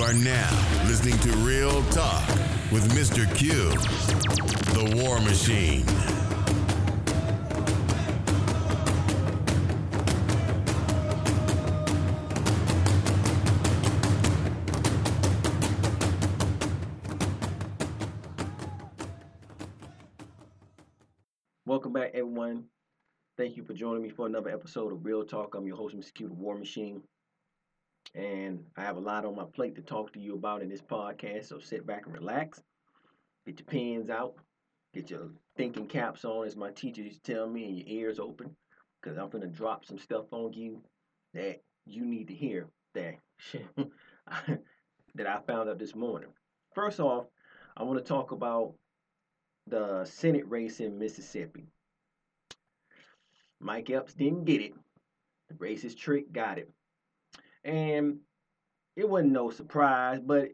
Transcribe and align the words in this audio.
You 0.00 0.06
are 0.06 0.14
now 0.14 0.86
listening 0.86 1.18
to 1.18 1.30
Real 1.40 1.82
Talk 1.90 2.26
with 2.72 2.90
Mr. 2.94 3.26
Q, 3.36 3.52
the 4.72 4.96
War 5.04 5.20
Machine. 5.20 5.84
Welcome 21.66 21.92
back, 21.92 22.12
everyone. 22.14 22.64
Thank 23.36 23.58
you 23.58 23.64
for 23.64 23.74
joining 23.74 24.02
me 24.02 24.08
for 24.08 24.24
another 24.24 24.48
episode 24.48 24.94
of 24.94 25.04
Real 25.04 25.26
Talk. 25.26 25.54
I'm 25.54 25.66
your 25.66 25.76
host, 25.76 25.94
Mr. 25.94 26.14
Q, 26.14 26.28
the 26.28 26.34
War 26.34 26.56
Machine. 26.56 27.02
And 28.14 28.64
I 28.76 28.82
have 28.82 28.96
a 28.96 29.00
lot 29.00 29.24
on 29.24 29.36
my 29.36 29.44
plate 29.44 29.76
to 29.76 29.82
talk 29.82 30.12
to 30.12 30.20
you 30.20 30.34
about 30.34 30.62
in 30.62 30.68
this 30.68 30.82
podcast. 30.82 31.46
So 31.46 31.58
sit 31.58 31.86
back 31.86 32.06
and 32.06 32.14
relax. 32.14 32.62
Get 33.46 33.60
your 33.60 33.66
pens 33.66 34.10
out. 34.10 34.34
Get 34.92 35.10
your 35.10 35.28
thinking 35.56 35.86
caps 35.86 36.24
on, 36.24 36.46
as 36.46 36.56
my 36.56 36.70
teacher 36.72 37.02
used 37.02 37.24
to 37.24 37.34
tell 37.34 37.48
me, 37.48 37.64
and 37.66 37.78
your 37.78 37.86
ears 37.86 38.18
open. 38.18 38.56
Because 39.00 39.16
I'm 39.16 39.30
going 39.30 39.42
to 39.42 39.48
drop 39.48 39.84
some 39.84 39.98
stuff 39.98 40.26
on 40.32 40.52
you 40.52 40.82
that 41.34 41.60
you 41.86 42.04
need 42.04 42.28
to 42.28 42.34
hear 42.34 42.66
that, 42.94 43.14
that 45.14 45.26
I 45.26 45.38
found 45.46 45.70
out 45.70 45.78
this 45.78 45.94
morning. 45.94 46.30
First 46.74 46.98
off, 46.98 47.26
I 47.76 47.84
want 47.84 47.98
to 47.98 48.04
talk 48.04 48.32
about 48.32 48.74
the 49.66 50.04
Senate 50.04 50.48
race 50.48 50.80
in 50.80 50.98
Mississippi. 50.98 51.66
Mike 53.60 53.90
Espy 53.90 54.24
didn't 54.24 54.44
get 54.44 54.60
it. 54.60 54.74
The 55.48 55.54
racist 55.54 55.96
trick 55.96 56.32
got 56.32 56.58
it. 56.58 56.70
And 57.64 58.18
it 58.96 59.08
wasn't 59.08 59.32
no 59.32 59.50
surprise, 59.50 60.20
but 60.24 60.50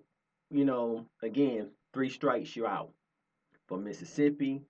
you 0.51 0.65
know, 0.65 1.07
again, 1.23 1.71
three 1.93 2.11
strikes 2.11 2.55
you're 2.55 2.67
out. 2.67 2.93
From 3.69 3.83
Mississippi 3.83 4.63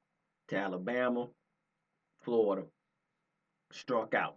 to 0.49 0.57
Alabama, 0.57 1.29
Florida, 2.23 2.67
struck 3.73 4.15
out. 4.15 4.37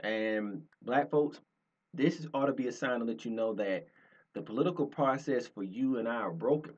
And 0.00 0.62
black 0.82 1.10
folks, 1.10 1.40
this 1.92 2.26
ought 2.34 2.46
to 2.46 2.52
be 2.52 2.68
a 2.68 2.72
sign 2.72 3.00
to 3.00 3.04
let 3.04 3.24
you 3.24 3.32
know 3.32 3.54
that 3.54 3.86
the 4.34 4.42
political 4.42 4.86
process 4.86 5.48
for 5.48 5.64
you 5.64 5.98
and 5.98 6.06
I 6.06 6.16
are 6.16 6.30
broken. 6.30 6.74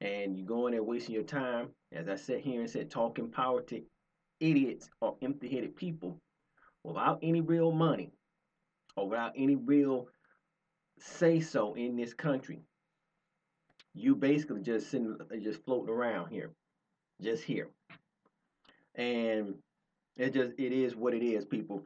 And 0.00 0.36
you're 0.36 0.46
going 0.46 0.72
there 0.72 0.82
wasting 0.82 1.14
your 1.14 1.24
time, 1.24 1.70
as 1.90 2.08
I 2.08 2.16
sat 2.16 2.40
here 2.40 2.60
and 2.60 2.70
said, 2.70 2.90
talking 2.90 3.30
power 3.30 3.62
to 3.62 3.82
idiots 4.40 4.90
or 5.00 5.16
empty 5.22 5.48
headed 5.48 5.74
people 5.74 6.20
without 6.84 7.18
any 7.22 7.40
real 7.40 7.72
money 7.72 8.12
or 8.96 9.08
without 9.08 9.32
any 9.36 9.56
real 9.56 10.08
say 10.98 11.40
so 11.40 11.74
in 11.74 11.96
this 11.96 12.14
country. 12.14 12.60
You 13.94 14.16
basically 14.16 14.62
just 14.62 14.90
sitting, 14.90 15.16
just 15.42 15.64
floating 15.64 15.92
around 15.94 16.28
here, 16.30 16.50
just 17.22 17.44
here. 17.44 17.68
And 18.96 19.54
it 20.16 20.32
just 20.32 20.52
it 20.58 20.72
is 20.72 20.96
what 20.96 21.14
it 21.14 21.24
is, 21.24 21.44
people. 21.44 21.82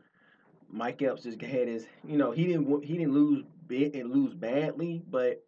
Mike 0.71 1.03
Espy 1.03 1.31
just 1.31 1.41
had 1.41 1.69
his, 1.69 1.87
you 2.07 2.17
know, 2.19 2.31
he 2.31 2.47
didn't 2.47 2.85
he 2.85 2.99
didn't 2.99 3.15
lose 3.15 3.45
big 3.67 3.95
and 3.95 4.11
lose 4.11 4.35
badly, 4.35 5.03
but 5.11 5.43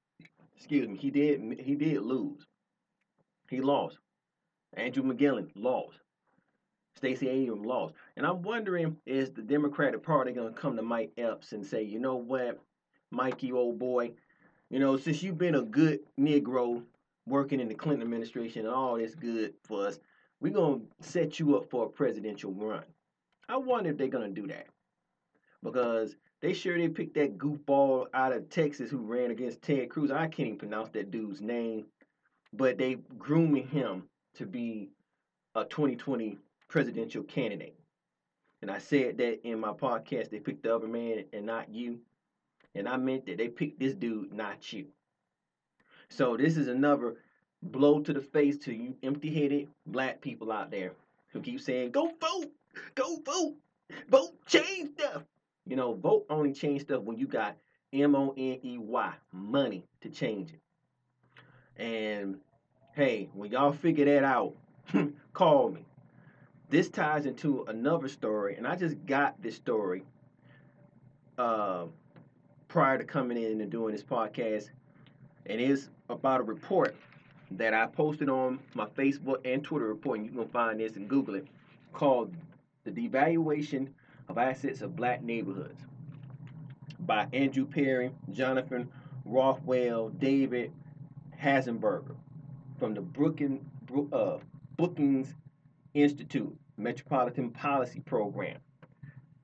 excuse 0.56 0.89
me, 0.89 0.97
he 0.97 1.11
did 1.11 1.61
he 1.61 1.74
did 1.74 2.02
lose. 2.02 2.47
He 3.48 3.61
lost. 3.61 3.98
Andrew 4.74 5.02
McGillen 5.02 5.50
lost. 5.55 5.99
Stacey 6.96 7.28
Abrams 7.28 7.64
lost. 7.64 7.94
And 8.16 8.27
I'm 8.27 8.42
wondering, 8.42 8.96
is 9.06 9.30
the 9.30 9.42
Democratic 9.42 10.02
Party 10.02 10.33
going 10.33 10.52
to 10.52 10.60
come 10.60 10.77
to 10.77 10.83
Mike 10.83 11.12
Espy 11.16 11.56
and 11.56 11.66
say, 11.66 11.83
you 11.83 11.98
know 11.98 12.16
what, 12.16 12.60
Mikey, 13.10 13.52
old 13.52 13.78
boy, 13.78 14.12
you 14.70 14.78
know, 14.78 14.96
since 14.96 15.22
you've 15.22 15.38
been 15.38 15.56
a 15.56 15.62
good 15.62 16.01
Negro 16.18 16.83
working 17.27 17.61
in 17.61 17.68
the 17.68 17.74
Clinton 17.74 18.02
administration 18.02 18.67
and 18.67 18.74
all 18.74 18.96
this 18.96 19.14
good 19.14 19.55
for 19.64 19.86
us, 19.86 19.98
we're 20.40 20.52
going 20.52 20.80
to 20.80 21.08
set 21.08 21.39
you 21.39 21.56
up 21.56 21.70
for 21.70 21.86
a 21.86 21.89
presidential 21.89 22.52
run. 22.52 22.84
I 23.48 23.57
wonder 23.57 23.90
if 23.90 23.98
they're 23.98 24.08
going 24.08 24.34
to 24.34 24.40
do 24.40 24.46
that. 24.48 24.67
Because 25.62 26.17
they 26.40 26.55
sure 26.55 26.78
did 26.78 26.95
pick 26.95 27.12
that 27.14 27.36
goofball 27.36 28.07
out 28.14 28.33
of 28.33 28.48
Texas 28.48 28.90
who 28.90 28.98
ran 28.98 29.30
against 29.30 29.61
Ted 29.61 29.90
Cruz. 29.90 30.11
I 30.11 30.27
can't 30.27 30.48
even 30.48 30.58
pronounce 30.58 30.89
that 30.90 31.11
dude's 31.11 31.42
name. 31.42 31.86
But 32.52 32.78
they 32.78 32.96
grooming 33.18 33.68
him 33.68 34.05
to 34.34 34.46
be 34.46 34.90
a 35.55 35.64
2020 35.64 36.39
presidential 36.70 37.25
candidate. 37.25 37.75
And 38.63 38.70
I 38.70 38.79
said 38.79 39.19
that 39.19 39.47
in 39.47 39.61
my 39.61 39.73
podcast, 39.73 40.31
they 40.31 40.39
picked 40.39 40.63
the 40.63 40.75
other 40.75 40.86
man 40.86 41.25
and 41.33 41.45
not 41.45 41.69
you. 41.75 41.98
And 42.75 42.89
I 42.89 42.97
meant 42.97 43.27
that 43.27 43.39
they 43.39 43.48
picked 43.48 43.81
this 43.81 43.95
dude, 43.95 44.33
not 44.33 44.73
you. 44.73 44.86
So 46.08 46.36
this 46.36 46.57
is 46.57 46.69
another 46.69 47.17
blow 47.63 48.01
to 48.01 48.13
the 48.13 48.20
face 48.20 48.57
to 48.58 48.73
you 48.73 48.95
empty 49.03 49.31
headed 49.31 49.69
black 49.86 50.20
people 50.20 50.53
out 50.53 50.70
there 50.70 50.92
who 51.33 51.41
keep 51.41 51.61
saying, 51.61 51.91
go 51.91 52.13
vote, 52.20 52.51
go 52.95 53.19
vote, 53.25 53.57
vote, 54.08 54.47
change 54.47 54.91
stuff. 54.98 55.23
You 55.67 55.77
know, 55.77 55.95
vote 55.95 56.27
only 56.31 56.52
change 56.52 56.83
stuff 56.83 57.02
when 57.02 57.19
you 57.19 57.27
got 57.27 57.57
M 57.92 58.14
O 58.14 58.33
N 58.37 58.58
E 58.63 58.79
Y, 58.79 59.13
money 59.33 59.85
to 60.01 60.08
change 60.08 60.52
it. 60.52 61.83
And 61.83 62.37
hey, 62.95 63.29
when 63.35 63.51
y'all 63.51 63.73
figure 63.73 64.05
that 64.05 64.25
out, 64.25 64.55
call 65.33 65.70
me 65.70 65.85
this 66.70 66.89
ties 66.89 67.27
into 67.27 67.64
another 67.64 68.08
story, 68.08 68.55
and 68.57 68.67
I 68.67 68.77
just 68.77 69.05
got 69.05 69.41
this 69.42 69.57
story 69.57 70.05
uh, 71.36 71.86
prior 72.69 72.97
to 72.97 73.05
coming 73.05 73.42
in 73.42 73.61
and 73.61 73.70
doing 73.70 73.92
this 73.92 74.05
podcast, 74.05 74.70
and 75.47 75.61
it's 75.61 75.91
about 76.08 76.41
a 76.41 76.45
report 76.45 76.95
that 77.51 77.75
I 77.75 77.86
posted 77.86 78.29
on 78.29 78.61
my 78.75 78.86
Facebook 78.86 79.41
and 79.45 79.64
Twitter 79.64 79.89
report, 79.89 80.20
and 80.20 80.27
you 80.27 80.33
can 80.33 80.48
find 80.48 80.79
this 80.79 80.95
and 80.95 81.08
Google 81.08 81.35
it, 81.35 81.48
called 81.92 82.33
"The 82.85 82.92
Devaluation 82.92 83.89
of 84.29 84.39
Assets 84.39 84.81
of 84.81 84.95
Black 84.95 85.25
Neighborhoods" 85.25 85.85
by 87.01 87.27
Andrew 87.33 87.67
Perry, 87.67 88.13
Jonathan 88.31 88.89
Rothwell, 89.25 90.11
David 90.11 90.73
Harshbarger 91.42 92.14
from 92.79 92.95
the 92.95 93.01
Brookings, 93.01 93.61
uh, 94.13 94.39
Brookings 94.77 95.35
Institute 95.95 96.55
Metropolitan 96.77 97.51
Policy 97.51 98.01
Program. 98.01 98.58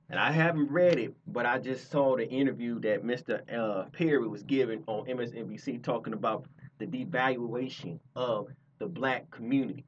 And 0.09 0.19
I 0.19 0.31
haven't 0.31 0.71
read 0.71 0.99
it, 0.99 1.13
but 1.27 1.45
I 1.45 1.59
just 1.59 1.91
saw 1.91 2.15
the 2.15 2.27
interview 2.29 2.79
that 2.79 3.03
Mr. 3.03 3.41
Uh, 3.53 3.89
Perry 3.91 4.27
was 4.27 4.43
giving 4.43 4.83
on 4.87 5.05
MSNBC 5.05 5.83
talking 5.83 6.13
about 6.13 6.45
the 6.79 6.85
devaluation 6.85 7.99
of 8.15 8.47
the 8.79 8.87
black 8.87 9.29
community. 9.31 9.83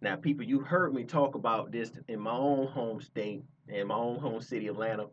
Now, 0.00 0.16
people, 0.16 0.44
you 0.44 0.60
heard 0.60 0.94
me 0.94 1.04
talk 1.04 1.34
about 1.34 1.72
this 1.72 1.90
in 2.08 2.20
my 2.20 2.32
own 2.32 2.68
home 2.68 3.00
state, 3.00 3.42
in 3.68 3.88
my 3.88 3.96
own 3.96 4.18
home 4.18 4.40
city, 4.40 4.68
Atlanta, 4.68 5.06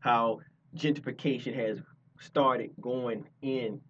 how 0.00 0.40
gentrification 0.76 1.54
has 1.56 1.78
started 2.20 2.70
going 2.80 3.24
in 3.42 3.80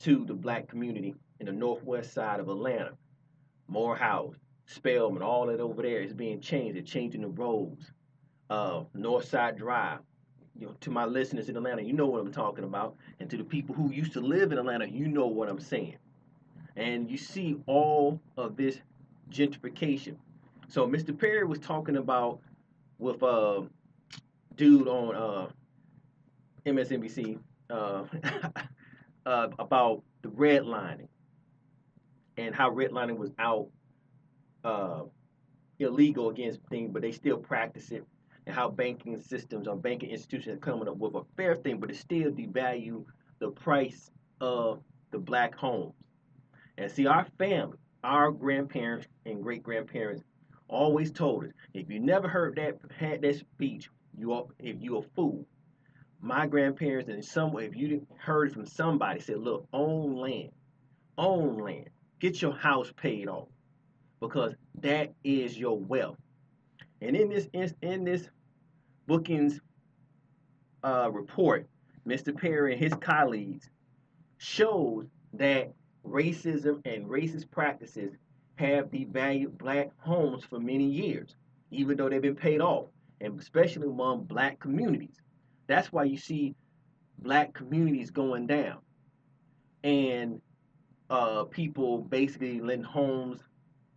to 0.00 0.24
the 0.24 0.34
black 0.34 0.66
community 0.68 1.14
in 1.38 1.46
the 1.46 1.52
northwest 1.52 2.12
side 2.12 2.40
of 2.40 2.48
Atlanta. 2.48 2.92
More 3.68 3.96
Spelman, 4.72 5.22
all 5.22 5.46
that 5.46 5.60
over 5.60 5.82
there 5.82 6.00
is 6.00 6.12
being 6.12 6.40
changed. 6.40 6.76
They're 6.76 6.82
changing 6.82 7.22
the 7.22 7.28
roads. 7.28 7.92
Uh, 8.50 8.84
Northside 8.96 9.56
Drive. 9.56 10.00
You 10.58 10.66
know, 10.66 10.74
to 10.80 10.90
my 10.90 11.06
listeners 11.06 11.48
in 11.48 11.56
Atlanta, 11.56 11.82
you 11.82 11.94
know 11.94 12.06
what 12.06 12.20
I'm 12.20 12.32
talking 12.32 12.64
about. 12.64 12.96
And 13.20 13.30
to 13.30 13.36
the 13.36 13.44
people 13.44 13.74
who 13.74 13.90
used 13.90 14.12
to 14.12 14.20
live 14.20 14.52
in 14.52 14.58
Atlanta, 14.58 14.86
you 14.86 15.08
know 15.08 15.26
what 15.26 15.48
I'm 15.48 15.60
saying. 15.60 15.96
And 16.76 17.10
you 17.10 17.16
see 17.16 17.56
all 17.66 18.20
of 18.36 18.56
this 18.56 18.78
gentrification. 19.30 20.16
So 20.68 20.86
Mr. 20.86 21.18
Perry 21.18 21.44
was 21.44 21.58
talking 21.58 21.96
about 21.96 22.40
with 22.98 23.22
a 23.22 23.26
uh, 23.26 23.62
dude 24.56 24.88
on 24.88 25.14
uh, 25.14 25.48
MSNBC 26.66 27.38
uh, 27.70 28.04
uh, 29.26 29.48
about 29.58 30.02
the 30.22 30.28
redlining 30.28 31.08
and 32.36 32.54
how 32.54 32.70
redlining 32.70 33.16
was 33.16 33.30
out 33.38 33.68
uh, 34.64 35.02
illegal 35.78 36.30
against 36.30 36.60
things, 36.68 36.90
but 36.92 37.02
they 37.02 37.12
still 37.12 37.38
practice 37.38 37.90
it, 37.90 38.04
and 38.46 38.54
how 38.54 38.68
banking 38.68 39.20
systems 39.20 39.68
or 39.68 39.76
banking 39.76 40.10
institutions 40.10 40.56
are 40.56 40.60
coming 40.60 40.88
up 40.88 40.96
with 40.96 41.14
a 41.14 41.22
fair 41.36 41.54
thing, 41.54 41.78
but 41.78 41.90
it 41.90 41.96
still 41.96 42.30
devalue 42.30 43.04
the 43.38 43.50
price 43.50 44.10
of 44.40 44.80
the 45.10 45.18
black 45.18 45.54
homes. 45.54 45.94
And 46.78 46.90
see, 46.90 47.06
our 47.06 47.26
family, 47.38 47.76
our 48.02 48.30
grandparents 48.30 49.06
and 49.26 49.42
great 49.42 49.62
grandparents 49.62 50.24
always 50.68 51.12
told 51.12 51.44
us, 51.44 51.50
if 51.74 51.90
you 51.90 52.00
never 52.00 52.28
heard 52.28 52.56
that 52.56 52.78
had 52.98 53.22
that 53.22 53.36
speech, 53.36 53.88
you 54.16 54.32
are 54.32 54.46
if 54.58 54.76
you 54.80 54.98
a 54.98 55.02
fool. 55.14 55.46
My 56.20 56.46
grandparents 56.46 57.08
and 57.08 57.24
some 57.24 57.52
way, 57.52 57.66
if 57.66 57.76
you 57.76 58.06
heard 58.16 58.52
from 58.52 58.66
somebody, 58.66 59.20
said, 59.20 59.38
look, 59.38 59.66
own 59.72 60.16
land, 60.16 60.50
own 61.18 61.58
land, 61.58 61.90
get 62.20 62.40
your 62.40 62.54
house 62.54 62.92
paid 62.96 63.28
off 63.28 63.48
because 64.22 64.54
that 64.80 65.12
is 65.24 65.58
your 65.58 65.78
wealth. 65.78 66.16
And 67.02 67.16
in 67.16 67.28
this 67.28 67.48
in 67.82 68.04
this 68.04 68.28
Brookings 69.08 69.60
uh, 70.84 71.10
report, 71.12 71.68
Mr. 72.06 72.34
Perry 72.34 72.72
and 72.72 72.82
his 72.82 72.94
colleagues 72.94 73.68
shows 74.38 75.06
that 75.34 75.72
racism 76.06 76.80
and 76.84 77.06
racist 77.06 77.50
practices 77.50 78.12
have 78.54 78.90
devalued 78.90 79.58
black 79.58 79.90
homes 79.98 80.44
for 80.44 80.60
many 80.60 80.84
years, 80.84 81.34
even 81.72 81.96
though 81.96 82.08
they've 82.08 82.22
been 82.22 82.36
paid 82.36 82.60
off, 82.60 82.86
and 83.20 83.38
especially 83.40 83.88
among 83.88 84.22
black 84.24 84.60
communities. 84.60 85.20
That's 85.66 85.92
why 85.92 86.04
you 86.04 86.16
see 86.16 86.54
black 87.18 87.54
communities 87.54 88.10
going 88.10 88.46
down 88.46 88.78
and 89.82 90.40
uh, 91.10 91.44
people 91.44 91.98
basically 91.98 92.60
letting 92.60 92.84
homes, 92.84 93.40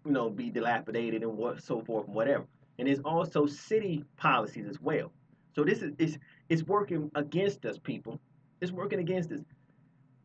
you 0.05 0.11
know, 0.11 0.29
be 0.29 0.49
dilapidated 0.49 1.23
and 1.23 1.35
what 1.35 1.61
so 1.61 1.81
forth 1.81 2.05
and 2.05 2.15
whatever. 2.15 2.45
And 2.77 2.87
there's 2.87 2.99
also 2.99 3.45
city 3.45 4.05
policies 4.17 4.67
as 4.67 4.79
well. 4.79 5.11
So 5.55 5.63
this 5.63 5.81
is 5.81 5.93
it's, 5.97 6.17
it's 6.49 6.63
working 6.63 7.09
against 7.15 7.65
us, 7.65 7.77
people. 7.79 8.19
It's 8.61 8.71
working 8.71 8.99
against 8.99 9.31
us. 9.31 9.41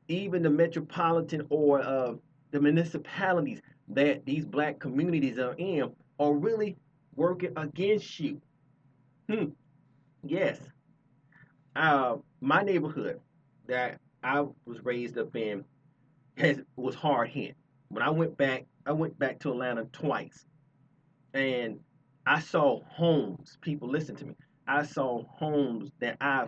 Even 0.09 0.43
the 0.43 0.51
metropolitan 0.51 1.47
or 1.51 1.83
uh, 1.83 2.15
the 2.51 2.61
municipalities 2.61 3.61
that 3.89 4.25
these 4.27 4.45
black 4.45 4.79
communities 4.81 5.39
are 5.39 5.55
in 5.55 5.91
are 6.19 6.35
really 6.35 6.77
working 7.15 7.53
against 7.57 8.19
you. 8.21 8.41
Hmm. 9.31 9.47
Yes. 10.25 10.59
Uh, 11.77 12.17
my 12.41 12.63
neighborhood 12.63 13.21
that 13.69 14.01
I 14.23 14.41
was 14.67 14.85
raised 14.85 15.17
up 15.17 15.35
in 15.37 15.65
has 16.37 16.59
was 16.77 16.95
hard 16.95 17.29
hit. 17.29 17.55
When 17.91 18.05
I 18.05 18.11
went 18.11 18.37
back, 18.37 18.67
I 18.87 18.93
went 18.93 19.19
back 19.19 19.41
to 19.41 19.51
Atlanta 19.51 19.85
twice, 19.93 20.47
and 21.35 21.81
I 22.25 22.39
saw 22.39 22.83
homes. 22.85 23.59
People 23.61 23.89
listen 23.89 24.15
to 24.17 24.27
me. 24.27 24.35
I 24.67 24.85
saw 24.85 25.25
homes 25.27 25.91
that 25.99 26.17
I 26.21 26.47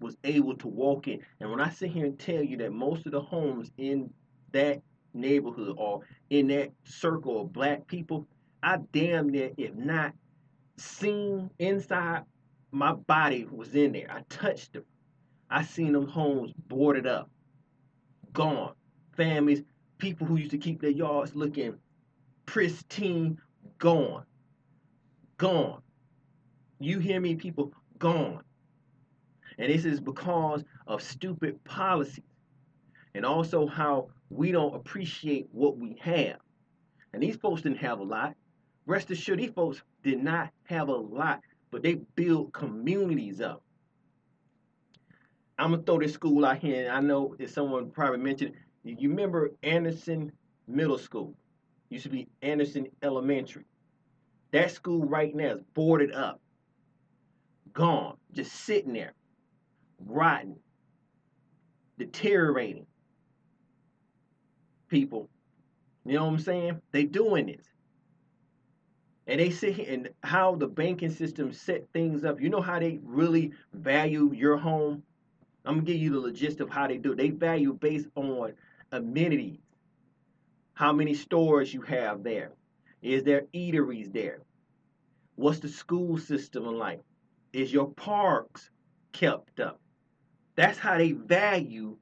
was 0.00 0.16
able 0.22 0.56
to 0.58 0.68
walk 0.68 1.08
in. 1.08 1.20
And 1.40 1.50
when 1.50 1.60
I 1.60 1.70
sit 1.70 1.90
here 1.90 2.06
and 2.06 2.18
tell 2.18 2.42
you 2.42 2.56
that 2.58 2.72
most 2.72 3.04
of 3.06 3.12
the 3.12 3.20
homes 3.20 3.72
in 3.78 4.12
that 4.52 4.80
neighborhood 5.12 5.74
or 5.76 6.02
in 6.30 6.46
that 6.48 6.70
circle 6.84 7.42
of 7.42 7.52
black 7.52 7.86
people, 7.88 8.28
I 8.62 8.78
damn 8.92 9.28
near, 9.28 9.50
if 9.56 9.74
not 9.74 10.12
seen 10.76 11.50
inside, 11.58 12.22
my 12.70 12.92
body 12.92 13.46
was 13.50 13.74
in 13.74 13.92
there. 13.92 14.06
I 14.10 14.20
touched 14.28 14.74
them. 14.74 14.84
I 15.50 15.64
seen 15.64 15.92
them 15.92 16.06
homes 16.06 16.52
boarded 16.68 17.06
up, 17.06 17.28
gone. 18.32 18.74
Families, 19.16 19.62
people 19.98 20.26
who 20.26 20.36
used 20.36 20.50
to 20.50 20.58
keep 20.58 20.80
their 20.80 20.90
yards 20.90 21.34
looking 21.34 21.76
pristine, 22.46 23.38
gone. 23.78 24.24
Gone. 25.36 25.82
You 26.78 26.98
hear 26.98 27.20
me, 27.20 27.34
people? 27.34 27.72
Gone. 27.98 28.42
And 29.58 29.72
this 29.72 29.84
is 29.84 30.00
because 30.00 30.64
of 30.86 31.02
stupid 31.02 31.62
policies 31.64 32.24
and 33.14 33.24
also 33.24 33.66
how 33.66 34.08
we 34.30 34.52
don't 34.52 34.74
appreciate 34.74 35.48
what 35.52 35.78
we 35.78 35.96
have. 36.00 36.36
And 37.12 37.22
these 37.22 37.36
folks 37.36 37.62
didn't 37.62 37.78
have 37.78 37.98
a 37.98 38.04
lot. 38.04 38.34
Rest 38.86 39.10
assured, 39.10 39.40
these 39.40 39.50
folks 39.50 39.82
did 40.02 40.22
not 40.22 40.50
have 40.64 40.88
a 40.88 40.94
lot, 40.94 41.40
but 41.70 41.82
they 41.82 41.94
built 42.14 42.52
communities 42.52 43.40
up. 43.40 43.62
I'm 45.58 45.70
gonna 45.70 45.82
throw 45.82 45.98
this 45.98 46.12
school 46.12 46.44
out 46.44 46.58
here. 46.58 46.86
and 46.86 46.92
I 46.92 47.00
know 47.00 47.34
if 47.38 47.50
someone 47.50 47.90
probably 47.90 48.18
mentioned. 48.18 48.52
You 48.86 49.10
remember 49.10 49.50
Anderson 49.64 50.30
Middle 50.68 50.98
School? 50.98 51.34
Used 51.88 52.04
to 52.04 52.08
be 52.08 52.28
Anderson 52.42 52.86
Elementary. 53.02 53.64
That 54.52 54.70
school 54.70 55.04
right 55.04 55.34
now 55.34 55.54
is 55.54 55.62
boarded 55.74 56.12
up, 56.12 56.40
gone, 57.72 58.16
just 58.32 58.52
sitting 58.52 58.92
there, 58.92 59.12
rotten, 60.04 60.56
deteriorating. 61.98 62.86
People, 64.88 65.28
you 66.04 66.14
know 66.14 66.24
what 66.24 66.34
I'm 66.34 66.38
saying? 66.38 66.80
They 66.92 67.04
doing 67.04 67.46
this. 67.46 67.66
And 69.26 69.40
they 69.40 69.50
sit 69.50 69.74
here 69.74 69.92
and 69.92 70.08
how 70.22 70.54
the 70.54 70.68
banking 70.68 71.10
system 71.10 71.52
set 71.52 71.84
things 71.92 72.24
up. 72.24 72.40
You 72.40 72.50
know 72.50 72.60
how 72.60 72.78
they 72.78 73.00
really 73.02 73.50
value 73.74 74.32
your 74.32 74.56
home? 74.56 75.02
I'm 75.64 75.74
gonna 75.74 75.86
give 75.86 75.96
you 75.96 76.10
the 76.10 76.20
logist 76.20 76.60
of 76.60 76.70
how 76.70 76.86
they 76.86 76.98
do. 76.98 77.16
They 77.16 77.30
value 77.30 77.72
based 77.74 78.06
on 78.14 78.52
amenities. 78.92 79.60
How 80.74 80.92
many 80.92 81.14
stores 81.14 81.72
you 81.72 81.80
have 81.82 82.22
there? 82.22 82.52
Is 83.02 83.24
there 83.24 83.42
eateries 83.54 84.12
there? 84.12 84.40
What's 85.36 85.60
the 85.60 85.68
school 85.68 86.18
system 86.18 86.64
like? 86.64 87.00
Is 87.52 87.72
your 87.72 87.88
parks 87.90 88.70
kept 89.12 89.60
up? 89.60 89.80
That's 90.56 90.78
how 90.78 90.98
they 90.98 91.12
value 91.12 91.96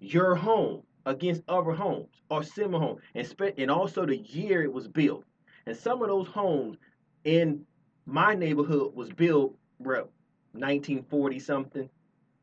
your 0.00 0.34
home 0.34 0.82
against 1.06 1.42
other 1.48 1.72
homes 1.72 2.14
or 2.30 2.42
similar 2.42 2.84
homes, 2.84 3.00
and, 3.14 3.26
spe- 3.26 3.58
and 3.58 3.70
also 3.70 4.04
the 4.04 4.18
year 4.18 4.62
it 4.62 4.72
was 4.72 4.88
built. 4.88 5.24
And 5.66 5.76
some 5.76 6.02
of 6.02 6.08
those 6.08 6.28
homes 6.28 6.76
in 7.24 7.64
my 8.06 8.34
neighborhood 8.34 8.94
was 8.94 9.10
built, 9.10 9.56
bro, 9.80 10.08
1940 10.52 11.38
something, 11.38 11.90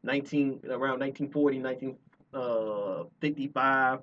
19 0.04 0.62
around 0.70 1.00
1940, 1.00 1.60
1955, 2.36 4.00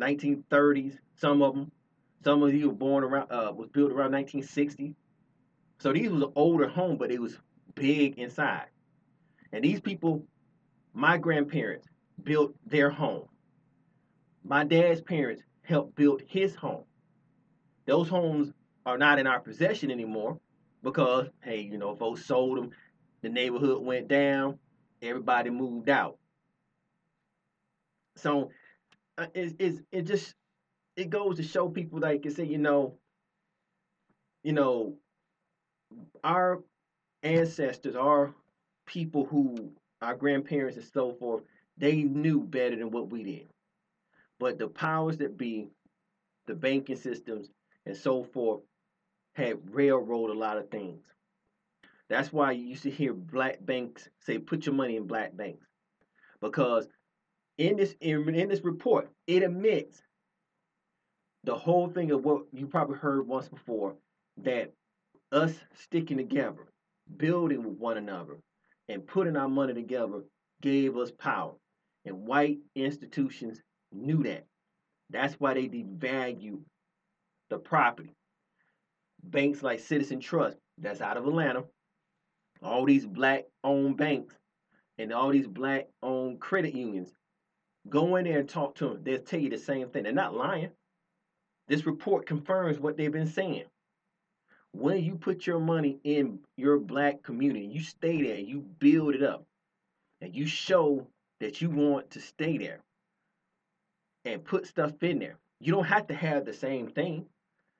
1930s. 0.00 0.98
Some 1.16 1.42
of 1.42 1.54
them, 1.54 1.72
some 2.24 2.42
of 2.42 2.50
these 2.50 2.66
were 2.66 2.72
born 2.72 3.04
around, 3.04 3.30
uh, 3.30 3.52
was 3.52 3.68
built 3.68 3.92
around 3.92 4.12
1960. 4.12 4.94
So 5.78 5.92
these 5.92 6.10
was 6.10 6.22
an 6.22 6.32
older 6.36 6.68
home, 6.68 6.96
but 6.96 7.10
it 7.10 7.20
was 7.20 7.38
big 7.74 8.18
inside. 8.18 8.66
And 9.52 9.64
these 9.64 9.80
people, 9.80 10.24
my 10.94 11.18
grandparents 11.18 11.86
built 12.22 12.54
their 12.66 12.90
home. 12.90 13.26
My 14.44 14.64
dad's 14.64 15.00
parents 15.00 15.42
helped 15.62 15.94
build 15.94 16.22
his 16.26 16.54
home. 16.54 16.84
Those 17.86 18.08
homes 18.08 18.52
are 18.86 18.98
not 18.98 19.18
in 19.18 19.26
our 19.26 19.40
possession 19.40 19.90
anymore 19.90 20.38
because, 20.82 21.28
hey, 21.42 21.60
you 21.60 21.78
know, 21.78 21.94
folks 21.94 22.24
sold 22.24 22.58
them, 22.58 22.70
the 23.22 23.28
neighborhood 23.28 23.82
went 23.82 24.08
down, 24.08 24.58
everybody 25.00 25.50
moved 25.50 25.88
out. 25.88 26.18
So 28.16 28.50
uh, 29.18 29.26
it, 29.34 29.56
it, 29.58 29.84
it 29.90 30.02
just 30.02 30.34
it 30.96 31.10
goes 31.10 31.36
to 31.36 31.42
show 31.42 31.68
people 31.68 32.00
like 32.00 32.24
I 32.26 32.28
say, 32.30 32.44
you 32.44 32.58
know, 32.58 32.98
you 34.42 34.52
know, 34.52 34.96
our 36.24 36.60
ancestors, 37.22 37.96
our 37.96 38.34
people 38.86 39.24
who 39.26 39.72
our 40.00 40.16
grandparents 40.16 40.76
and 40.76 40.86
so 40.92 41.12
forth, 41.14 41.44
they 41.78 42.02
knew 42.02 42.40
better 42.40 42.76
than 42.76 42.90
what 42.90 43.10
we 43.10 43.22
did. 43.22 43.48
But 44.40 44.58
the 44.58 44.68
powers 44.68 45.18
that 45.18 45.38
be, 45.38 45.68
the 46.46 46.54
banking 46.54 46.96
systems 46.96 47.48
and 47.86 47.96
so 47.96 48.24
forth, 48.24 48.62
had 49.34 49.74
railroad 49.74 50.30
a 50.30 50.38
lot 50.38 50.58
of 50.58 50.70
things. 50.70 51.02
That's 52.08 52.32
why 52.32 52.52
you 52.52 52.66
used 52.66 52.82
to 52.82 52.90
hear 52.90 53.14
black 53.14 53.64
banks 53.64 54.08
say, 54.20 54.38
"Put 54.38 54.66
your 54.66 54.74
money 54.74 54.96
in 54.96 55.06
black 55.06 55.34
banks," 55.36 55.66
because 56.40 56.88
in 57.58 57.76
this 57.76 57.94
in, 58.00 58.28
in 58.34 58.48
this 58.48 58.64
report, 58.64 59.10
it 59.26 59.42
admits 59.42 60.02
the 61.44 61.54
whole 61.54 61.88
thing 61.88 62.10
of 62.10 62.24
what 62.24 62.44
you 62.52 62.66
probably 62.66 62.96
heard 62.96 63.26
once 63.26 63.48
before 63.48 63.94
that 64.42 64.72
us 65.32 65.54
sticking 65.74 66.16
together, 66.16 66.68
building 67.16 67.64
with 67.64 67.78
one 67.78 67.96
another, 67.96 68.38
and 68.88 69.06
putting 69.06 69.36
our 69.36 69.48
money 69.48 69.74
together 69.74 70.22
gave 70.60 70.96
us 70.96 71.10
power. 71.10 71.52
And 72.04 72.26
white 72.26 72.58
institutions 72.74 73.60
knew 73.92 74.22
that. 74.24 74.44
That's 75.10 75.34
why 75.34 75.54
they 75.54 75.68
devalue 75.68 76.60
the 77.50 77.58
property. 77.58 78.14
Banks 79.22 79.62
like 79.62 79.80
Citizen 79.80 80.20
Trust, 80.20 80.56
that's 80.78 81.00
out 81.00 81.16
of 81.16 81.26
Atlanta, 81.26 81.64
all 82.62 82.84
these 82.84 83.06
black 83.06 83.44
owned 83.62 83.96
banks 83.96 84.34
and 84.98 85.12
all 85.12 85.30
these 85.30 85.46
black 85.46 85.88
owned 86.02 86.40
credit 86.40 86.74
unions, 86.74 87.12
go 87.88 88.16
in 88.16 88.24
there 88.24 88.38
and 88.38 88.48
talk 88.48 88.74
to 88.76 88.88
them. 88.88 89.00
They'll 89.02 89.18
tell 89.18 89.40
you 89.40 89.50
the 89.50 89.58
same 89.58 89.88
thing. 89.88 90.04
They're 90.04 90.12
not 90.12 90.34
lying. 90.34 90.70
This 91.68 91.86
report 91.86 92.26
confirms 92.26 92.78
what 92.78 92.96
they've 92.96 93.12
been 93.12 93.26
saying. 93.26 93.64
When 94.72 95.02
you 95.04 95.16
put 95.16 95.46
your 95.46 95.60
money 95.60 95.98
in 96.02 96.40
your 96.56 96.78
black 96.78 97.22
community, 97.22 97.66
you 97.66 97.82
stay 97.82 98.22
there, 98.22 98.38
you 98.38 98.60
build 98.60 99.14
it 99.14 99.22
up, 99.22 99.44
and 100.20 100.34
you 100.34 100.46
show 100.46 101.06
that 101.40 101.60
you 101.60 101.68
want 101.68 102.10
to 102.12 102.20
stay 102.20 102.56
there 102.56 102.80
and 104.24 104.44
put 104.44 104.66
stuff 104.66 105.02
in 105.02 105.18
there. 105.18 105.36
You 105.60 105.72
don't 105.72 105.84
have 105.84 106.06
to 106.08 106.14
have 106.14 106.44
the 106.44 106.52
same 106.52 106.88
thing. 106.88 107.26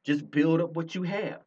Just 0.05 0.31
build 0.31 0.61
up 0.61 0.75
what 0.75 0.95
you 0.95 1.03
have. 1.05 1.41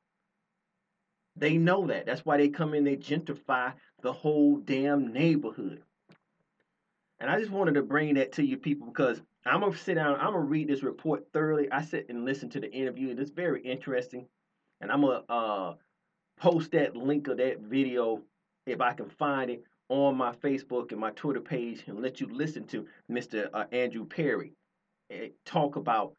They 1.35 1.57
know 1.57 1.87
that. 1.87 2.05
That's 2.05 2.25
why 2.25 2.37
they 2.37 2.49
come 2.49 2.73
in, 2.73 2.85
they 2.85 2.95
gentrify 2.95 3.73
the 4.01 4.13
whole 4.13 4.57
damn 4.57 5.11
neighborhood. 5.11 5.81
And 7.19 7.29
I 7.29 7.39
just 7.39 7.51
wanted 7.51 7.75
to 7.75 7.81
bring 7.81 8.15
that 8.15 8.33
to 8.33 8.45
you 8.45 8.57
people 8.57 8.87
because 8.87 9.21
I'm 9.45 9.61
gonna 9.61 9.77
sit 9.77 9.95
down, 9.95 10.15
I'm 10.19 10.33
gonna 10.33 10.39
read 10.39 10.67
this 10.67 10.83
report 10.83 11.25
thoroughly. 11.33 11.71
I 11.71 11.81
sit 11.81 12.09
and 12.09 12.25
listen 12.25 12.49
to 12.51 12.59
the 12.59 12.71
interview, 12.71 13.09
and 13.09 13.19
it's 13.19 13.31
very 13.31 13.61
interesting. 13.61 14.27
And 14.81 14.91
I'm 14.91 15.01
gonna 15.01 15.23
uh, 15.29 15.73
post 16.37 16.71
that 16.71 16.95
link 16.95 17.27
of 17.27 17.37
that 17.37 17.59
video 17.61 18.21
if 18.65 18.81
I 18.81 18.93
can 18.93 19.09
find 19.09 19.51
it 19.51 19.63
on 19.89 20.17
my 20.17 20.31
Facebook 20.33 20.91
and 20.91 20.99
my 20.99 21.11
Twitter 21.11 21.41
page 21.41 21.83
and 21.87 22.01
let 22.01 22.19
you 22.19 22.27
listen 22.31 22.65
to 22.67 22.87
Mr. 23.09 23.49
Uh, 23.53 23.65
Andrew 23.71 24.05
Perry 24.05 24.51
eh, 25.11 25.29
talk 25.45 25.75
about 25.75 26.13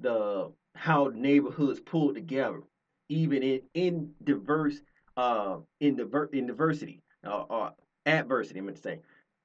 the 0.00 0.50
how 0.74 1.10
neighborhoods 1.14 1.80
pull 1.80 2.12
together, 2.12 2.60
even 3.08 3.42
in 3.42 3.60
in 3.74 4.12
diverse 4.24 4.80
uh 5.16 5.58
in 5.80 5.94
diver 5.94 6.28
in 6.32 6.46
diversity 6.48 7.00
uh, 7.24 7.44
or 7.48 7.72
adversity, 8.04 8.58
I'm 8.58 8.66
gonna 8.66 8.76
say, 8.76 8.98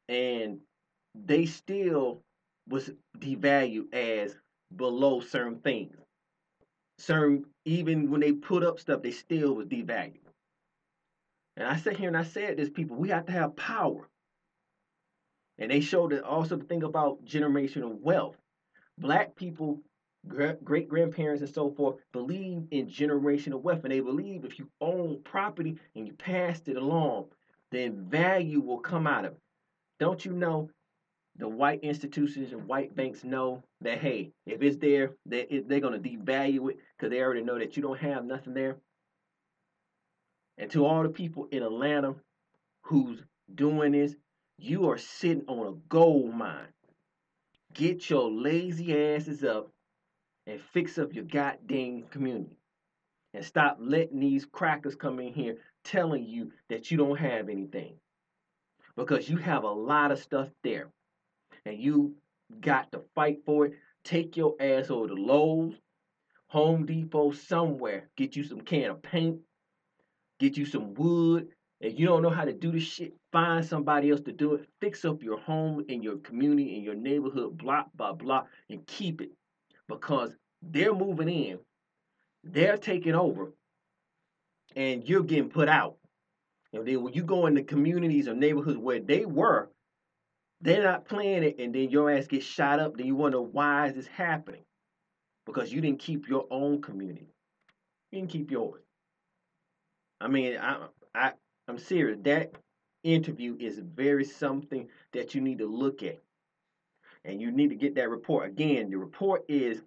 and 0.08 0.60
they 1.16 1.46
still 1.46 2.22
was 2.68 2.92
devalued 3.18 3.94
as 3.94 4.36
below 4.76 5.20
certain 5.20 5.60
things. 5.60 5.96
Certain 6.98 7.46
even 7.66 8.12
when 8.12 8.22
they 8.22 8.34
put 8.34 8.64
up 8.64 8.80
stuff, 8.80 9.02
they 9.02 9.12
still 9.12 9.56
was 9.56 9.68
devalued. 9.68 10.20
And 11.58 11.68
I 11.68 11.76
sit 11.76 11.98
here 11.98 12.08
and 12.08 12.18
I 12.18 12.24
said 12.24 12.58
this, 12.58 12.70
people, 12.70 12.96
we 12.96 13.10
have 13.10 13.26
to 13.26 13.32
have 13.32 13.56
power. 13.56 14.08
And 15.58 15.72
they 15.72 15.82
showed 15.82 16.14
it 16.14 16.24
also 16.24 16.56
the 16.56 16.64
thing 16.64 16.84
about 16.84 17.26
generational 17.26 18.00
wealth. 18.00 18.38
Black 18.98 19.36
people, 19.36 19.82
great 20.28 20.88
grandparents, 20.88 21.42
and 21.42 21.54
so 21.54 21.70
forth 21.72 21.98
believe 22.14 22.64
in 22.72 22.88
generational 22.88 23.62
wealth. 23.62 23.84
And 23.84 23.92
they 23.92 24.00
believe 24.00 24.46
if 24.46 24.58
you 24.58 24.70
own 24.80 25.22
property 25.24 25.78
and 25.96 26.08
you 26.08 26.14
passed 26.14 26.68
it 26.70 26.78
along, 26.78 27.26
then 27.72 28.06
value 28.10 28.62
will 28.62 28.80
come 28.80 29.06
out 29.06 29.26
of 29.26 29.34
it. 29.34 29.40
Don't 30.00 30.24
you 30.24 30.32
know 30.32 30.70
the 31.40 31.48
white 31.48 31.80
institutions 31.84 32.52
and 32.52 32.68
white 32.68 32.94
banks 32.94 33.24
know 33.24 33.64
that, 33.80 34.00
hey, 34.00 34.32
if 34.46 34.62
it's 34.62 34.76
there, 34.76 35.12
they, 35.26 35.64
they're 35.66 35.80
going 35.80 36.02
to 36.02 36.10
devalue 36.10 36.70
it 36.70 36.78
because 36.98 37.10
they 37.10 37.22
already 37.22 37.42
know 37.42 37.58
that 37.58 37.78
you 37.78 37.82
don't 37.82 38.00
have 38.00 38.26
nothing 38.26 38.54
there. 38.54 38.76
And 40.58 40.70
to 40.72 40.86
all 40.86 41.02
the 41.02 41.10
people 41.10 41.48
in 41.52 41.64
Atlanta 41.64 42.16
who's 42.84 43.24
doing 43.56 43.94
this, 43.94 44.16
you 44.58 44.90
are 44.90 44.98
sitting 44.98 45.46
on 45.48 45.68
a 45.68 45.78
gold 45.88 46.34
mine. 46.36 46.68
Get 47.74 48.10
your 48.10 48.30
lazy 48.30 49.16
asses 49.16 49.42
up 49.46 49.70
and 50.46 50.60
fix 50.74 50.98
up 50.98 51.14
your 51.14 51.24
goddamn 51.24 52.04
community. 52.12 52.58
And 53.34 53.46
stop 53.46 53.78
letting 53.80 54.20
these 54.20 54.46
crackers 54.46 54.96
come 54.96 55.22
in 55.22 55.32
here 55.32 55.58
telling 55.86 56.26
you 56.26 56.52
that 56.70 56.92
you 56.92 56.98
don't 56.98 57.18
have 57.18 57.48
anything. 57.48 57.94
Because 58.98 59.30
you 59.30 59.38
have 59.38 59.64
a 59.64 59.72
lot 59.72 60.12
of 60.12 60.20
stuff 60.20 60.50
there. 60.64 60.90
And 61.66 61.80
you 61.80 62.16
got 62.62 62.92
to 62.92 63.02
fight 63.16 63.40
for 63.46 63.68
it. 63.68 63.74
Take 64.04 64.38
your 64.38 64.56
ass 64.60 64.90
over 64.90 65.08
to 65.08 65.14
Lowe's, 65.14 65.76
Home 66.48 66.86
Depot, 66.86 67.32
somewhere. 67.32 68.10
Get 68.16 68.36
you 68.36 68.44
some 68.44 68.62
can 68.62 68.92
of 68.92 69.02
paint 69.02 69.40
get 70.40 70.58
you 70.58 70.66
some 70.66 70.94
wood. 70.96 71.50
If 71.80 72.00
you 72.00 72.08
don't 72.08 72.24
know 72.24 72.30
how 72.30 72.46
to 72.46 72.54
do 72.54 72.72
this 72.72 72.84
shit, 72.84 73.14
find 73.32 73.64
somebody 73.64 74.10
else 74.10 74.22
to 74.22 74.32
do 74.32 74.56
it. 74.56 74.68
Fix 74.82 75.06
up 75.06 75.24
your 75.24 75.40
home 75.40 75.86
in 75.88 76.02
your 76.02 76.18
community, 76.18 76.76
in 76.76 76.84
your 76.84 76.96
neighborhood, 76.96 77.58
block 77.58 77.90
by 77.96 78.12
block, 78.12 78.48
and 78.70 78.86
keep 78.88 79.22
it. 79.22 79.32
Because 79.88 80.36
they're 80.62 80.94
moving 80.94 81.30
in, 81.30 81.60
they're 82.44 82.78
taking 82.78 83.16
over, 83.16 83.54
and 84.76 85.08
you're 85.08 85.24
getting 85.24 85.50
put 85.50 85.70
out. 85.70 85.98
And 86.74 86.86
then 86.86 87.02
when 87.02 87.14
you 87.14 87.24
go 87.24 87.48
into 87.48 87.64
communities 87.64 88.28
or 88.28 88.36
neighborhoods 88.36 88.78
where 88.78 89.00
they 89.00 89.26
were, 89.26 89.70
they're 90.62 90.84
not 90.84 91.06
playing 91.06 91.44
it, 91.44 91.60
and 91.60 91.74
then 91.74 91.90
your 91.90 92.12
ass 92.12 92.28
gets 92.28 92.46
shot 92.46 92.80
up. 92.80 92.98
Then 92.98 93.06
you 93.06 93.16
wonder 93.16 93.42
why 93.42 93.88
is 93.88 93.94
this 93.94 94.08
happening? 94.08 94.64
Because 95.46 95.72
you 95.72 95.82
didn't 95.82 96.00
keep 96.00 96.28
your 96.28 96.46
own 96.52 96.82
community. 96.82 97.30
You 98.12 98.20
didn't 98.20 98.32
keep 98.32 98.52
yours. 98.52 98.82
I 100.22 100.28
mean, 100.28 100.58
I, 100.58 100.88
I, 101.16 101.32
I'm 101.68 101.78
serious. 101.78 102.18
That 102.24 102.54
interview 103.04 103.56
is 103.60 103.80
very 103.80 104.26
something 104.26 104.88
that 105.14 105.34
you 105.34 105.42
need 105.42 105.60
to 105.60 105.68
look 105.68 106.04
at. 106.04 106.20
And 107.24 107.42
you 107.42 107.52
need 107.52 107.70
to 107.70 107.76
get 107.76 107.96
that 107.96 108.10
report. 108.10 108.48
Again, 108.50 108.90
the 108.90 108.98
report 108.98 109.44
is 109.48 109.82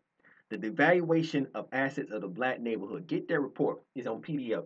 the 0.50 0.58
devaluation 0.58 1.46
of 1.54 1.66
assets 1.72 2.10
of 2.10 2.22
the 2.22 2.28
black 2.28 2.60
neighborhood. 2.60 3.06
Get 3.06 3.28
that 3.28 3.40
report. 3.40 3.80
It's 3.94 4.06
on 4.06 4.20
PDF. 4.20 4.64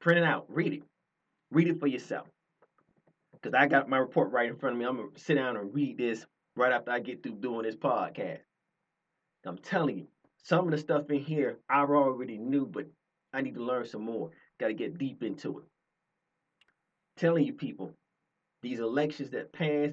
Print 0.00 0.18
it 0.18 0.24
out. 0.24 0.46
Read 0.48 0.74
it. 0.74 0.82
Read 1.50 1.68
it 1.68 1.80
for 1.80 1.86
yourself. 1.86 2.26
Because 3.44 3.60
I 3.60 3.66
got 3.66 3.90
my 3.90 3.98
report 3.98 4.32
right 4.32 4.48
in 4.48 4.56
front 4.56 4.74
of 4.74 4.80
me. 4.80 4.86
I'm 4.86 4.96
to 4.96 5.20
sit 5.20 5.34
down 5.34 5.58
and 5.58 5.74
read 5.74 5.98
this 5.98 6.24
right 6.56 6.72
after 6.72 6.90
I 6.90 6.98
get 6.98 7.22
through 7.22 7.34
doing 7.34 7.64
this 7.64 7.76
podcast. 7.76 8.38
I'm 9.44 9.58
telling 9.58 9.98
you, 9.98 10.06
some 10.38 10.64
of 10.64 10.70
the 10.70 10.78
stuff 10.78 11.10
in 11.10 11.20
here 11.20 11.58
I 11.68 11.80
already 11.80 12.38
knew, 12.38 12.64
but 12.64 12.86
I 13.34 13.42
need 13.42 13.56
to 13.56 13.62
learn 13.62 13.84
some 13.84 14.00
more. 14.00 14.30
Got 14.58 14.68
to 14.68 14.72
get 14.72 14.96
deep 14.96 15.22
into 15.22 15.58
it. 15.58 15.64
Telling 17.18 17.44
you 17.44 17.52
people, 17.52 17.92
these 18.62 18.80
elections 18.80 19.28
that 19.32 19.52
pass 19.52 19.90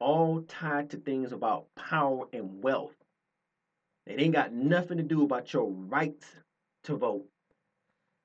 all 0.00 0.40
tied 0.48 0.88
to 0.90 0.96
things 0.96 1.32
about 1.32 1.66
power 1.76 2.24
and 2.32 2.62
wealth. 2.62 2.96
It 4.06 4.18
ain't 4.18 4.32
got 4.32 4.54
nothing 4.54 4.96
to 4.96 5.02
do 5.02 5.24
about 5.24 5.52
your 5.52 5.70
rights 5.70 6.26
to 6.84 6.96
vote. 6.96 7.26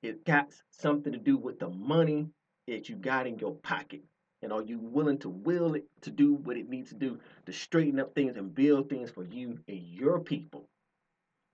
It 0.02 0.24
got 0.24 0.54
something 0.70 1.12
to 1.12 1.18
do 1.18 1.36
with 1.36 1.58
the 1.58 1.68
money 1.68 2.28
that 2.66 2.88
you 2.88 2.96
got 2.96 3.26
in 3.26 3.38
your 3.38 3.56
pocket. 3.56 4.04
And 4.42 4.52
are 4.52 4.62
you 4.62 4.78
willing 4.78 5.18
to 5.18 5.28
will 5.28 5.74
it 5.74 5.84
to 6.02 6.10
do 6.10 6.34
what 6.34 6.56
it 6.56 6.68
needs 6.68 6.90
to 6.90 6.94
do 6.94 7.18
to 7.46 7.52
straighten 7.52 8.00
up 8.00 8.14
things 8.14 8.36
and 8.36 8.54
build 8.54 8.88
things 8.88 9.10
for 9.10 9.24
you 9.24 9.58
and 9.68 9.78
your 9.78 10.18
people? 10.18 10.66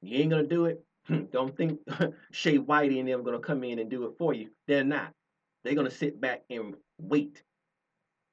You 0.03 0.19
ain't 0.21 0.31
gonna 0.31 0.47
do 0.47 0.67
it. 0.67 0.85
Don't 1.33 1.57
think 1.57 1.81
Shay 2.31 2.59
Whitey 2.59 3.01
and 3.01 3.09
them 3.09 3.25
gonna 3.25 3.41
come 3.41 3.65
in 3.65 3.79
and 3.81 3.91
do 3.91 4.05
it 4.05 4.17
for 4.19 4.35
you. 4.35 4.51
They're 4.69 4.85
not. 4.85 5.13
They're 5.65 5.75
gonna 5.75 5.91
sit 5.91 6.21
back 6.21 6.45
and 6.49 6.77
wait 7.01 7.43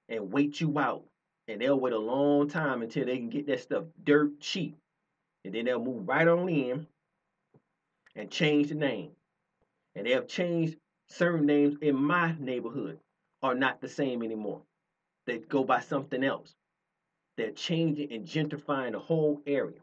and 0.09 0.31
wait 0.31 0.61
you 0.61 0.77
out. 0.77 1.03
And 1.47 1.59
they'll 1.59 1.79
wait 1.79 1.93
a 1.93 1.99
long 1.99 2.47
time 2.47 2.83
until 2.83 3.05
they 3.05 3.17
can 3.17 3.29
get 3.29 3.47
that 3.47 3.59
stuff 3.59 3.85
dirt 4.03 4.39
cheap. 4.39 4.77
And 5.43 5.53
then 5.53 5.65
they'll 5.65 5.83
move 5.83 6.07
right 6.07 6.27
on 6.27 6.47
in 6.47 6.87
and 8.15 8.31
change 8.31 8.69
the 8.69 8.75
name. 8.75 9.11
And 9.95 10.05
they 10.05 10.11
have 10.11 10.27
changed 10.27 10.77
certain 11.09 11.45
names 11.45 11.75
in 11.81 11.95
my 11.95 12.35
neighborhood 12.39 12.99
are 13.43 13.53
not 13.53 13.81
the 13.81 13.89
same 13.89 14.23
anymore. 14.23 14.61
They 15.27 15.37
go 15.37 15.63
by 15.63 15.81
something 15.81 16.23
else. 16.23 16.55
They're 17.37 17.51
changing 17.51 18.11
and 18.11 18.25
gentrifying 18.25 18.93
the 18.93 18.99
whole 18.99 19.41
area. 19.45 19.79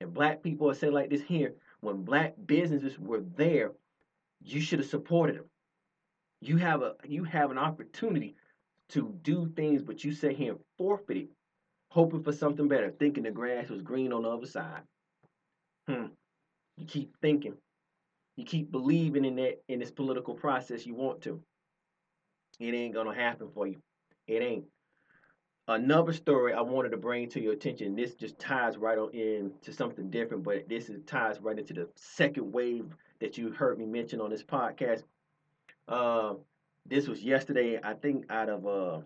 And 0.00 0.14
black 0.14 0.42
people 0.42 0.70
are 0.70 0.74
saying 0.74 0.92
like 0.92 1.10
this 1.10 1.22
here 1.22 1.54
when 1.80 2.02
black 2.02 2.34
businesses 2.46 2.98
were 2.98 3.22
there, 3.36 3.72
you 4.42 4.60
should 4.60 4.78
have 4.80 4.88
supported 4.88 5.36
them. 5.36 5.44
You 6.40 6.56
have 6.56 6.82
a 6.82 6.94
you 7.04 7.24
have 7.24 7.50
an 7.50 7.58
opportunity 7.58 8.36
to 8.90 9.14
do 9.22 9.50
things, 9.54 9.82
but 9.82 10.04
you 10.04 10.12
sit 10.12 10.36
here 10.36 10.52
and 10.52 10.60
forfeit 10.76 11.16
it, 11.16 11.28
hoping 11.90 12.22
for 12.22 12.32
something 12.32 12.68
better, 12.68 12.90
thinking 12.90 13.24
the 13.24 13.30
grass 13.30 13.68
was 13.68 13.82
green 13.82 14.12
on 14.12 14.22
the 14.22 14.30
other 14.30 14.46
side. 14.46 14.82
Hmm. 15.88 16.06
You 16.76 16.86
keep 16.86 17.16
thinking. 17.20 17.54
You 18.36 18.44
keep 18.44 18.70
believing 18.70 19.24
in 19.24 19.36
that 19.36 19.60
in 19.68 19.80
this 19.80 19.90
political 19.90 20.34
process 20.34 20.86
you 20.86 20.94
want 20.94 21.22
to. 21.22 21.42
It 22.58 22.74
ain't 22.74 22.94
gonna 22.94 23.14
happen 23.14 23.48
for 23.54 23.66
you. 23.66 23.76
It 24.26 24.42
ain't. 24.42 24.64
Another 25.68 26.12
story 26.12 26.54
I 26.54 26.62
wanted 26.62 26.90
to 26.90 26.96
bring 26.96 27.28
to 27.30 27.40
your 27.40 27.52
attention. 27.52 27.94
This 27.94 28.14
just 28.14 28.38
ties 28.38 28.78
right 28.78 28.96
on 28.96 29.10
in 29.12 29.52
to 29.62 29.72
something 29.72 30.08
different, 30.08 30.42
but 30.42 30.68
this 30.68 30.88
is, 30.88 30.98
ties 31.04 31.40
right 31.40 31.58
into 31.58 31.74
the 31.74 31.88
second 31.94 32.50
wave 32.50 32.86
that 33.20 33.36
you 33.36 33.52
heard 33.52 33.78
me 33.78 33.84
mention 33.84 34.20
on 34.20 34.30
this 34.30 34.42
podcast. 34.42 35.02
Uh, 35.86 36.34
this 36.86 37.06
was 37.06 37.22
yesterday, 37.22 37.78
I 37.82 37.92
think, 37.92 38.24
out 38.30 38.48
of 38.48 38.66
uh, 38.66 39.00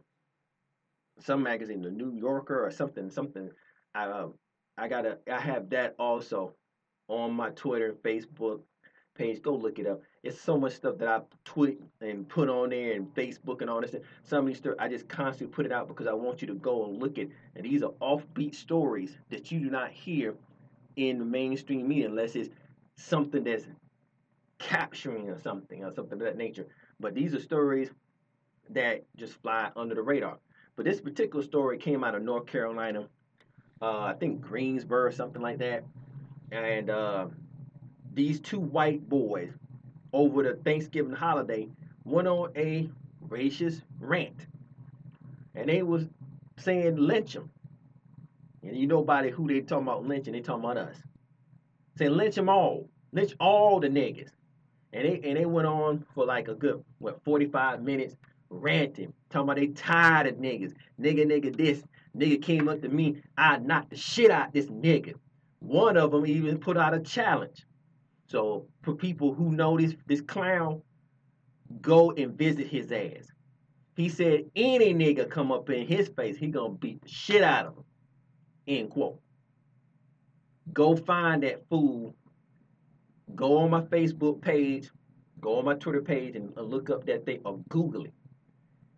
some 1.18 1.42
magazine, 1.42 1.82
the 1.82 1.90
New 1.90 2.12
Yorker 2.12 2.64
or 2.64 2.70
something, 2.70 3.10
something. 3.10 3.50
I 3.94 4.04
uh, 4.04 4.28
I 4.78 4.88
gotta 4.88 5.18
I 5.30 5.40
have 5.40 5.70
that 5.70 5.94
also 5.98 6.54
on 7.08 7.34
my 7.34 7.50
Twitter, 7.50 7.92
Facebook, 8.04 8.60
page. 9.14 9.42
Go 9.42 9.54
look 9.54 9.78
it 9.78 9.86
up. 9.86 10.02
It's 10.22 10.40
so 10.40 10.58
much 10.58 10.74
stuff 10.74 10.98
that 10.98 11.08
I 11.08 11.20
tweet 11.44 11.80
and 12.00 12.28
put 12.28 12.48
on 12.48 12.70
there 12.70 12.92
and 12.92 13.12
Facebook 13.14 13.60
and 13.60 13.70
all 13.70 13.80
this. 13.80 13.94
Some 14.22 14.40
of 14.40 14.46
these 14.46 14.58
stories 14.58 14.78
I 14.80 14.88
just 14.88 15.08
constantly 15.08 15.52
put 15.54 15.66
it 15.66 15.72
out 15.72 15.88
because 15.88 16.06
I 16.06 16.12
want 16.12 16.40
you 16.40 16.48
to 16.48 16.54
go 16.54 16.84
and 16.84 17.00
look 17.00 17.18
at. 17.18 17.28
And 17.56 17.64
these 17.64 17.82
are 17.82 17.92
offbeat 18.00 18.54
stories 18.54 19.16
that 19.30 19.50
you 19.50 19.60
do 19.60 19.70
not 19.70 19.90
hear 19.90 20.34
in 20.96 21.18
the 21.18 21.24
mainstream 21.24 21.88
media 21.88 22.08
unless 22.08 22.36
it's 22.36 22.50
something 22.96 23.44
that's 23.44 23.66
capturing 24.58 25.28
or 25.28 25.38
something 25.38 25.84
or 25.84 25.92
something 25.92 26.20
of 26.20 26.24
that 26.24 26.36
nature. 26.36 26.66
But 27.00 27.14
these 27.14 27.34
are 27.34 27.40
stories 27.40 27.90
that 28.70 29.04
just 29.16 29.34
fly 29.42 29.70
under 29.76 29.94
the 29.94 30.02
radar. 30.02 30.38
But 30.76 30.84
this 30.84 31.00
particular 31.00 31.44
story 31.44 31.78
came 31.78 32.04
out 32.04 32.14
of 32.14 32.22
North 32.22 32.46
Carolina, 32.46 33.08
uh, 33.82 34.00
I 34.00 34.14
think 34.14 34.40
Greensboro, 34.40 35.02
or 35.02 35.12
something 35.12 35.42
like 35.42 35.58
that. 35.58 35.84
And 36.50 36.90
uh, 36.90 37.26
these 38.14 38.40
two 38.40 38.60
white 38.60 39.08
boys 39.08 39.50
over 40.12 40.42
the 40.42 40.54
Thanksgiving 40.64 41.12
holiday 41.12 41.68
went 42.04 42.28
on 42.28 42.50
a 42.56 42.88
racist 43.28 43.82
rant. 44.00 44.46
And 45.54 45.68
they 45.68 45.82
was 45.82 46.06
saying 46.58 46.96
lynch 46.96 47.34
them. 47.34 47.50
And 48.62 48.76
you 48.76 48.86
know 48.86 49.00
about 49.00 49.24
who 49.26 49.48
they 49.48 49.60
talking 49.60 49.86
about 49.86 50.04
lynching, 50.06 50.32
they 50.32 50.40
talking 50.40 50.64
about 50.64 50.76
us. 50.76 50.96
Saying 51.96 52.12
lynch 52.12 52.34
them 52.34 52.48
all. 52.48 52.88
Lynch 53.12 53.34
all 53.40 53.80
the 53.80 53.88
niggas. 53.88 54.30
And 54.92 55.04
they 55.06 55.20
and 55.24 55.36
they 55.36 55.46
went 55.46 55.66
on 55.66 56.04
for 56.14 56.26
like 56.26 56.48
a 56.48 56.54
good 56.54 56.84
what 56.98 57.22
45 57.24 57.82
minutes 57.82 58.16
ranting, 58.50 59.12
talking 59.30 59.44
about 59.44 59.56
they 59.56 59.68
tired 59.68 60.26
of 60.26 60.36
niggas. 60.36 60.74
Nigga, 61.00 61.24
nigga, 61.26 61.56
this. 61.56 61.82
Nigga 62.16 62.42
came 62.42 62.68
up 62.68 62.82
to 62.82 62.88
me. 62.88 63.22
I 63.38 63.56
knocked 63.56 63.90
the 63.90 63.96
shit 63.96 64.30
out 64.30 64.52
this 64.52 64.66
nigga. 64.66 65.14
One 65.60 65.96
of 65.96 66.10
them 66.10 66.26
even 66.26 66.58
put 66.58 66.76
out 66.76 66.92
a 66.92 67.00
challenge. 67.00 67.64
So 68.32 68.66
for 68.80 68.94
people 68.94 69.34
who 69.34 69.52
know 69.52 69.76
this 69.76 69.94
this 70.06 70.22
clown, 70.22 70.80
go 71.82 72.12
and 72.12 72.36
visit 72.36 72.66
his 72.66 72.90
ass. 72.90 73.30
He 73.94 74.08
said 74.08 74.50
any 74.56 74.94
nigga 74.94 75.28
come 75.28 75.52
up 75.52 75.68
in 75.68 75.86
his 75.86 76.08
face, 76.08 76.38
he 76.38 76.46
gonna 76.46 76.72
beat 76.72 77.02
the 77.02 77.08
shit 77.10 77.42
out 77.42 77.66
of 77.66 77.76
him. 77.76 77.84
End 78.66 78.90
quote. 78.90 79.20
Go 80.72 80.96
find 80.96 81.42
that 81.42 81.68
fool. 81.68 82.16
Go 83.34 83.58
on 83.58 83.70
my 83.70 83.82
Facebook 83.82 84.40
page, 84.40 84.90
go 85.40 85.58
on 85.58 85.66
my 85.66 85.74
Twitter 85.74 86.00
page, 86.00 86.34
and 86.34 86.56
uh, 86.56 86.62
look 86.62 86.88
up 86.88 87.04
that 87.06 87.26
thing 87.26 87.40
or 87.44 87.58
Google 87.68 88.04
it. 88.06 88.14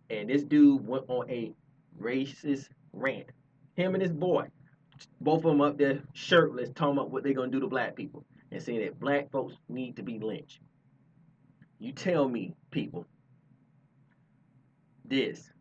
And 0.09 0.29
this 0.29 0.43
dude 0.43 0.87
went 0.87 1.03
on 1.09 1.29
a 1.29 1.51
racist 1.99 2.69
rant. 2.93 3.31
Him 3.75 3.95
and 3.95 4.01
his 4.01 4.13
boy, 4.13 4.47
both 5.19 5.39
of 5.39 5.43
them 5.43 5.61
up 5.61 5.77
there 5.77 6.01
shirtless, 6.13 6.69
talking 6.73 6.93
about 6.93 7.11
what 7.11 7.23
they're 7.23 7.33
gonna 7.33 7.51
do 7.51 7.59
to 7.59 7.67
black 7.67 7.97
people 7.97 8.25
and 8.55 8.63
saying 8.63 8.79
that 8.79 8.97
black 9.01 9.29
folks 9.31 9.53
need 9.67 9.97
to 9.97 10.01
be 10.01 10.17
lynched. 10.17 10.61
You 11.77 11.91
tell 11.91 12.29
me, 12.29 12.53
people, 12.71 13.05
this. 15.03 15.51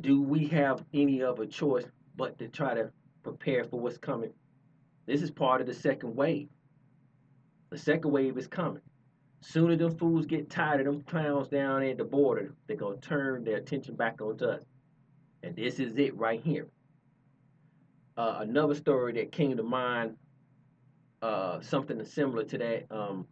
Do 0.00 0.20
we 0.20 0.48
have 0.48 0.84
any 0.92 1.22
other 1.22 1.46
choice 1.46 1.84
but 2.16 2.36
to 2.40 2.48
try 2.48 2.74
to 2.74 2.90
prepare 3.22 3.62
for 3.62 3.78
what's 3.78 3.96
coming? 3.96 4.32
This 5.06 5.22
is 5.22 5.30
part 5.30 5.60
of 5.60 5.68
the 5.68 5.74
second 5.74 6.16
wave. 6.16 6.48
The 7.70 7.78
second 7.78 8.10
wave 8.10 8.36
is 8.38 8.48
coming. 8.48 8.82
Sooner 9.40 9.76
them 9.76 9.96
fools 9.96 10.26
get 10.26 10.50
tired 10.50 10.80
of 10.80 10.86
them 10.86 11.02
clowns 11.02 11.46
down 11.46 11.84
at 11.84 11.98
the 11.98 12.04
border, 12.04 12.54
they're 12.66 12.76
going 12.76 12.98
to 12.98 13.08
turn 13.08 13.44
their 13.44 13.58
attention 13.58 13.94
back 13.94 14.20
onto 14.20 14.46
us. 14.46 14.64
And 15.44 15.54
this 15.54 15.78
is 15.78 15.96
it 15.96 16.16
right 16.16 16.40
here. 16.42 16.66
Uh, 18.16 18.38
another 18.40 18.74
story 18.74 19.12
that 19.12 19.30
came 19.30 19.56
to 19.56 19.62
mind, 19.62 20.16
uh, 21.24 21.58
something 21.62 22.04
similar 22.04 22.44
to 22.44 22.58
that. 22.58 22.84
Um, 22.90 23.26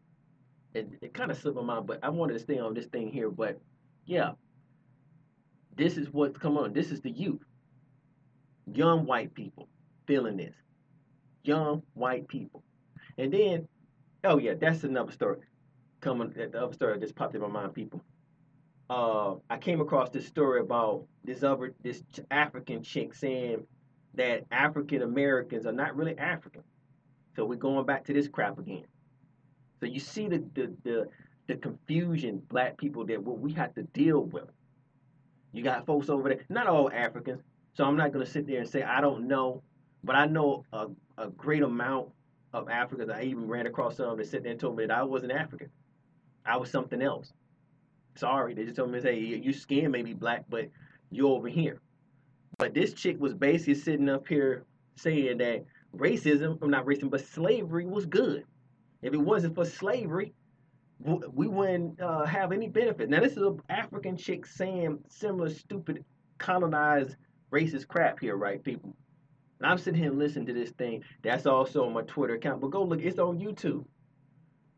it, 0.73 0.89
it 1.03 1.13
kind 1.13 1.31
of 1.31 1.37
slipped 1.37 1.59
my 1.59 1.63
mind, 1.63 1.87
but 1.87 1.99
I 2.03 2.09
wanted 2.09 2.33
to 2.33 2.39
stay 2.39 2.59
on 2.59 2.73
this 2.73 2.87
thing 2.87 3.13
here. 3.13 3.31
But 3.31 3.61
yeah, 4.07 4.31
this 5.77 5.99
is 5.99 6.09
what's 6.11 6.39
come 6.39 6.57
on. 6.57 6.73
This 6.73 6.91
is 6.91 7.03
the 7.03 7.11
youth, 7.11 7.45
young 8.73 9.05
white 9.05 9.35
people 9.35 9.69
feeling 10.07 10.39
this, 10.39 10.55
young 11.43 11.83
white 11.93 12.27
people, 12.29 12.63
and 13.19 13.31
then, 13.31 13.69
oh 14.25 14.39
yeah, 14.39 14.55
that's 14.59 14.85
another 14.85 15.13
story. 15.13 15.41
Coming, 16.01 16.33
the 16.35 16.63
other 16.63 16.73
story 16.73 16.99
just 16.99 17.15
popped 17.15 17.35
in 17.35 17.43
my 17.43 17.49
mind, 17.49 17.75
people. 17.75 18.03
Uh, 18.89 19.35
I 19.51 19.59
came 19.59 19.83
across 19.83 20.09
this 20.09 20.27
story 20.27 20.61
about 20.61 21.05
this 21.25 21.43
other 21.43 21.75
this 21.83 22.03
African 22.31 22.83
chick 22.83 23.15
saying 23.15 23.67
that 24.15 24.45
African 24.51 25.03
Americans 25.03 25.67
are 25.67 25.73
not 25.73 25.95
really 25.95 26.17
African. 26.17 26.63
So 27.35 27.45
we're 27.45 27.57
going 27.57 27.87
back 27.87 28.05
to 28.07 28.13
this 28.13 28.29
crap 28.29 28.59
again. 28.59 28.85
So 29.81 29.87
you 29.87 30.01
see 30.01 30.29
the 30.29 30.45
the 30.55 30.73
the, 30.85 31.09
the 31.49 31.57
confusion 31.57 32.43
black 32.49 32.79
people 32.79 33.05
that 33.07 33.23
what 33.23 33.39
we 33.39 33.53
have 33.53 33.75
to 33.75 33.83
deal 33.83 34.25
with. 34.25 34.49
You 35.53 35.63
got 35.63 35.87
folks 35.87 36.09
over 36.09 36.29
there, 36.29 36.41
not 36.49 36.67
all 36.67 36.91
Africans. 36.91 37.43
So 37.75 37.85
I'm 37.85 37.97
not 37.97 38.13
gonna 38.13 38.27
sit 38.27 38.47
there 38.47 38.61
and 38.61 38.69
say 38.69 38.83
I 38.83 39.01
don't 39.01 39.27
know, 39.27 39.63
but 40.05 40.17
I 40.17 40.27
know 40.27 40.65
a, 40.73 40.89
a 41.19 41.29
great 41.29 41.63
amount 41.63 42.09
of 42.53 42.69
Africans. 42.69 43.11
I 43.11 43.23
even 43.23 43.49
ran 43.49 43.67
across 43.67 43.97
some 43.97 44.17
that 44.19 44.27
sit 44.27 44.43
there 44.43 44.53
and 44.53 44.61
told 44.61 44.77
me 44.77 44.87
that 44.87 44.97
I 44.97 45.03
wasn't 45.03 45.33
African. 45.33 45.71
I 46.45 46.57
was 46.57 46.71
something 46.71 47.01
else. 47.01 47.33
Sorry, 48.17 48.53
they 48.55 48.65
just 48.65 48.77
told 48.77 48.91
me, 48.91 49.01
hey, 49.01 49.19
your 49.19 49.55
skin 49.55 49.91
may 49.91 50.03
be 50.03 50.13
black, 50.13 50.45
but 50.49 50.69
you're 51.11 51.31
over 51.31 51.49
here. 51.49 51.81
But 52.59 52.75
this 52.75 52.93
chick 52.93 53.19
was 53.19 53.33
basically 53.33 53.75
sitting 53.75 54.09
up 54.09 54.29
here 54.29 54.65
saying 54.97 55.39
that 55.39 55.65
racism, 55.97 56.59
I'm 56.63 56.71
not 56.71 56.87
racism, 56.87 57.11
but 57.11 57.27
slavery 57.27 57.87
was 57.87 58.07
good. 58.07 58.45
If 59.03 59.13
it 59.15 59.19
wasn't 59.21 59.55
for 59.55 59.65
slavery, 59.65 60.33
we 60.99 61.49
wouldn't 61.49 62.01
uh, 62.01 62.25
have 62.25 62.53
any 62.53 62.69
benefit. 62.69 63.09
Now, 63.09 63.21
this 63.21 63.33
is 63.33 63.43
an 63.43 63.61
African 63.69 64.17
chick 64.17 64.47
saying 64.47 64.99
similar 65.09 65.51
stupid 65.51 66.05
colonized 66.39 67.17
racist 67.53 67.89
crap 67.89 68.21
here, 68.21 68.37
right, 68.37 68.63
people? 68.63 68.97
And 69.59 69.71
I'm 69.71 69.79
sitting 69.79 70.01
here 70.01 70.13
listening 70.13 70.47
to 70.47 70.53
this 70.53 70.71
thing. 70.71 71.03
That's 71.23 71.47
also 71.47 71.85
on 71.85 71.93
my 71.93 72.03
Twitter 72.03 72.35
account, 72.35 72.61
but 72.61 72.71
go 72.71 72.83
look. 72.85 73.03
It's 73.03 73.19
on 73.19 73.39
YouTube. 73.39 73.85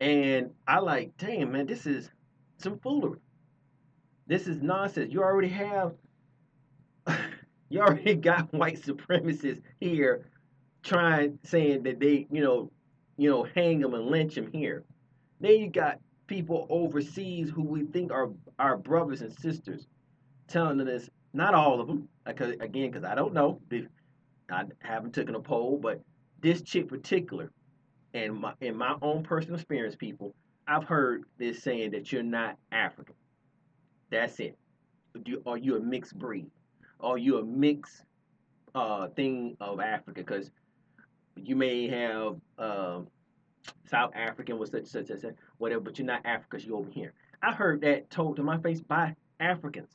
And 0.01 0.51
I 0.67 0.81
like, 0.81 1.13
damn, 1.19 1.53
man, 1.53 1.67
this 1.67 1.87
is 1.87 2.11
some 2.59 2.79
foolery. 2.79 3.21
This 4.27 4.47
is 4.47 4.61
nonsense. 4.63 5.13
You 5.13 5.23
already 5.23 5.49
have, 5.49 5.93
you 7.69 7.81
already 7.81 8.15
got 8.15 8.53
white 8.53 8.81
supremacists 8.81 9.63
here 9.81 10.27
trying, 10.85 11.39
saying 11.43 11.83
that 11.85 11.99
they, 11.99 12.27
you 12.31 12.43
know, 12.43 12.71
you 13.17 13.31
know, 13.31 13.47
hang 13.55 13.81
them 13.81 13.95
and 13.95 14.07
lynch 14.07 14.35
them 14.35 14.51
here. 14.53 14.85
Then 15.41 15.59
you 15.59 15.71
got 15.71 15.99
people 16.27 16.67
overseas 16.71 17.51
who 17.51 17.63
we 17.63 17.85
think 17.85 18.13
are 18.13 18.31
our 18.59 18.77
brothers 18.77 19.23
and 19.23 19.33
sisters 19.33 19.87
telling 20.47 20.87
us, 20.89 21.09
not 21.33 21.55
all 21.55 21.81
of 21.81 21.89
them, 21.89 22.09
because 22.25 22.53
again, 22.61 22.91
because 22.91 23.05
I 23.05 23.15
don't 23.15 23.35
know, 23.35 23.61
I 24.51 24.65
haven't 24.81 25.15
taken 25.15 25.35
a 25.35 25.41
poll, 25.41 25.79
but 25.83 26.01
this 26.41 26.63
chick 26.63 26.89
particular, 26.89 27.51
and 28.13 28.39
my 28.39 28.53
in 28.61 28.77
my 28.77 28.95
own 29.03 29.25
personal 29.25 29.57
experience, 29.57 29.97
people, 29.97 30.35
I've 30.69 30.85
heard 30.85 31.25
this 31.39 31.63
saying 31.63 31.91
that 31.93 32.13
you're 32.13 32.23
not 32.23 32.57
African. 32.71 33.15
That's 34.11 34.39
it. 34.39 34.57
Are 35.47 35.59
you 35.59 35.77
a 35.77 35.81
mixed 35.81 36.17
breed? 36.19 36.47
Are 37.01 37.19
you 37.19 37.39
a 37.39 37.45
mixed 37.45 38.05
uh, 38.75 39.09
thing 39.09 39.57
of 39.61 39.81
Africa? 39.81 40.21
Because 40.21 40.51
you 41.37 41.57
may 41.57 41.89
have 41.89 42.37
um, 42.59 43.09
South 43.87 44.13
African 44.15 44.59
with 44.59 44.71
such 44.71 44.87
such 44.87 45.09
such 45.09 45.35
whatever, 45.59 45.81
but 45.81 45.99
you're 45.99 46.07
not 46.07 46.25
African. 46.25 46.61
You're 46.61 46.79
over 46.79 46.91
here. 46.91 47.13
I 47.43 47.53
heard 47.53 47.81
that 47.83 48.11
told 48.11 48.37
to 48.37 48.43
my 48.43 48.59
face 48.59 48.81
by 48.81 49.15
Africans, 49.41 49.91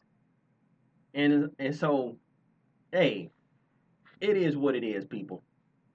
and 1.14 1.50
and 1.60 1.76
so, 1.76 2.18
hey, 2.92 3.30
it 4.22 4.38
is 4.38 4.56
what 4.58 4.76
it 4.76 4.84
is, 4.84 5.06
people. 5.06 5.44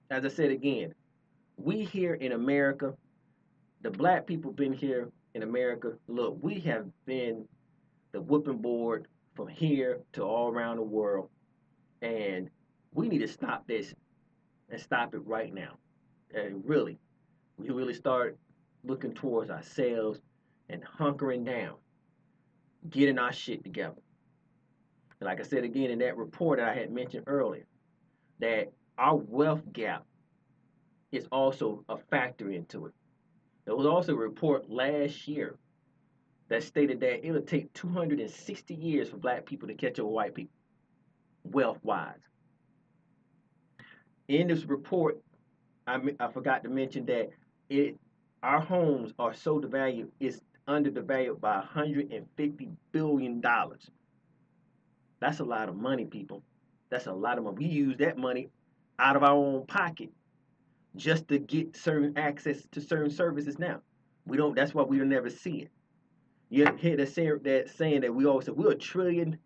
As 0.09 0.25
I 0.25 0.29
said 0.29 0.51
again, 0.51 0.93
we 1.57 1.83
here 1.83 2.15
in 2.15 2.33
America, 2.33 2.93
the 3.81 3.91
black 3.91 4.27
people 4.27 4.51
been 4.51 4.73
here 4.73 5.09
in 5.33 5.43
America. 5.43 5.93
Look, 6.07 6.37
we 6.41 6.59
have 6.61 6.85
been 7.05 7.47
the 8.11 8.21
whipping 8.21 8.57
board 8.57 9.07
from 9.35 9.47
here 9.47 9.99
to 10.13 10.23
all 10.23 10.49
around 10.49 10.77
the 10.77 10.83
world, 10.83 11.29
and 12.01 12.49
we 12.93 13.09
need 13.09 13.19
to 13.19 13.27
stop 13.27 13.67
this 13.67 13.93
and 14.69 14.79
stop 14.79 15.13
it 15.13 15.21
right 15.25 15.53
now. 15.53 15.77
And 16.33 16.63
really, 16.65 16.99
we 17.57 17.69
really 17.69 17.93
start 17.93 18.37
looking 18.83 19.13
towards 19.13 19.49
ourselves 19.49 20.19
and 20.69 20.83
hunkering 20.83 21.45
down, 21.45 21.75
getting 22.89 23.19
our 23.19 23.31
shit 23.33 23.63
together. 23.63 24.01
And 25.19 25.27
like 25.27 25.39
I 25.39 25.43
said 25.43 25.63
again 25.63 25.91
in 25.91 25.99
that 25.99 26.17
report 26.17 26.59
that 26.59 26.69
I 26.69 26.73
had 26.73 26.91
mentioned 26.91 27.23
earlier, 27.27 27.65
that 28.39 28.73
our 28.97 29.15
wealth 29.15 29.61
gap 29.71 30.05
is 31.11 31.27
also 31.31 31.83
a 31.87 31.97
factor 31.97 32.49
into 32.49 32.87
it. 32.87 32.93
There 33.65 33.75
was 33.75 33.85
also 33.85 34.13
a 34.13 34.17
report 34.17 34.69
last 34.69 35.27
year 35.27 35.57
that 36.49 36.63
stated 36.63 36.99
that 36.99 37.25
it 37.25 37.31
would 37.31 37.47
take 37.47 37.73
260 37.73 38.73
years 38.75 39.09
for 39.09 39.17
black 39.17 39.45
people 39.45 39.67
to 39.67 39.73
catch 39.73 39.99
up 39.99 40.05
with 40.05 40.13
white 40.13 40.35
people, 40.35 40.53
wealth 41.43 41.79
wise. 41.81 42.19
In 44.27 44.47
this 44.47 44.65
report, 44.65 45.19
I, 45.87 45.99
I 46.19 46.31
forgot 46.31 46.63
to 46.63 46.69
mention 46.69 47.05
that 47.05 47.29
it 47.69 47.97
our 48.43 48.59
homes 48.59 49.13
are 49.17 49.33
so 49.33 49.59
devalued, 49.59 50.09
it's 50.19 50.39
undervalued 50.67 51.41
by 51.41 51.57
150 51.57 52.69
billion 52.91 53.41
dollars. 53.41 53.89
That's 55.19 55.39
a 55.39 55.43
lot 55.43 55.69
of 55.69 55.75
money, 55.75 56.05
people. 56.05 56.43
That's 56.89 57.07
a 57.07 57.13
lot 57.13 57.37
of 57.37 57.43
money. 57.43 57.57
We 57.57 57.65
use 57.65 57.97
that 57.97 58.17
money 58.17 58.49
out 58.99 59.15
of 59.15 59.23
our 59.23 59.31
own 59.33 59.65
pocket 59.65 60.09
just 60.95 61.27
to 61.27 61.39
get 61.39 61.75
certain 61.75 62.17
access 62.17 62.67
to 62.71 62.81
certain 62.81 63.09
services 63.09 63.59
now. 63.59 63.81
We 64.25 64.37
don't 64.37 64.55
that's 64.55 64.73
why 64.73 64.83
we 64.83 64.97
don't 64.97 65.09
never 65.09 65.29
see 65.29 65.61
it. 65.63 65.69
You 66.49 66.67
hear 66.77 66.97
that 66.97 67.09
saying 67.09 67.39
that 67.43 67.69
saying 67.69 68.01
that 68.01 68.13
we 68.13 68.25
always 68.25 68.45
say 68.45 68.51
we're 68.51 68.71
a 68.71 68.75
trillion 68.75 69.37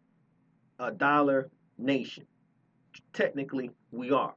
a 0.79 0.91
dollar 0.91 1.49
nation. 1.77 2.25
Technically 3.13 3.71
we 3.91 4.11
are. 4.11 4.35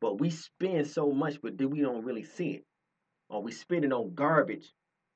But 0.00 0.20
we 0.20 0.30
spend 0.30 0.86
so 0.86 1.12
much, 1.12 1.40
but 1.42 1.58
then 1.58 1.70
we 1.70 1.80
don't 1.80 2.04
really 2.04 2.24
see 2.24 2.50
it 2.52 2.64
or 3.30 3.42
we 3.42 3.52
spend 3.52 3.84
it 3.84 3.92
on 3.92 4.14
garbage, 4.14 4.72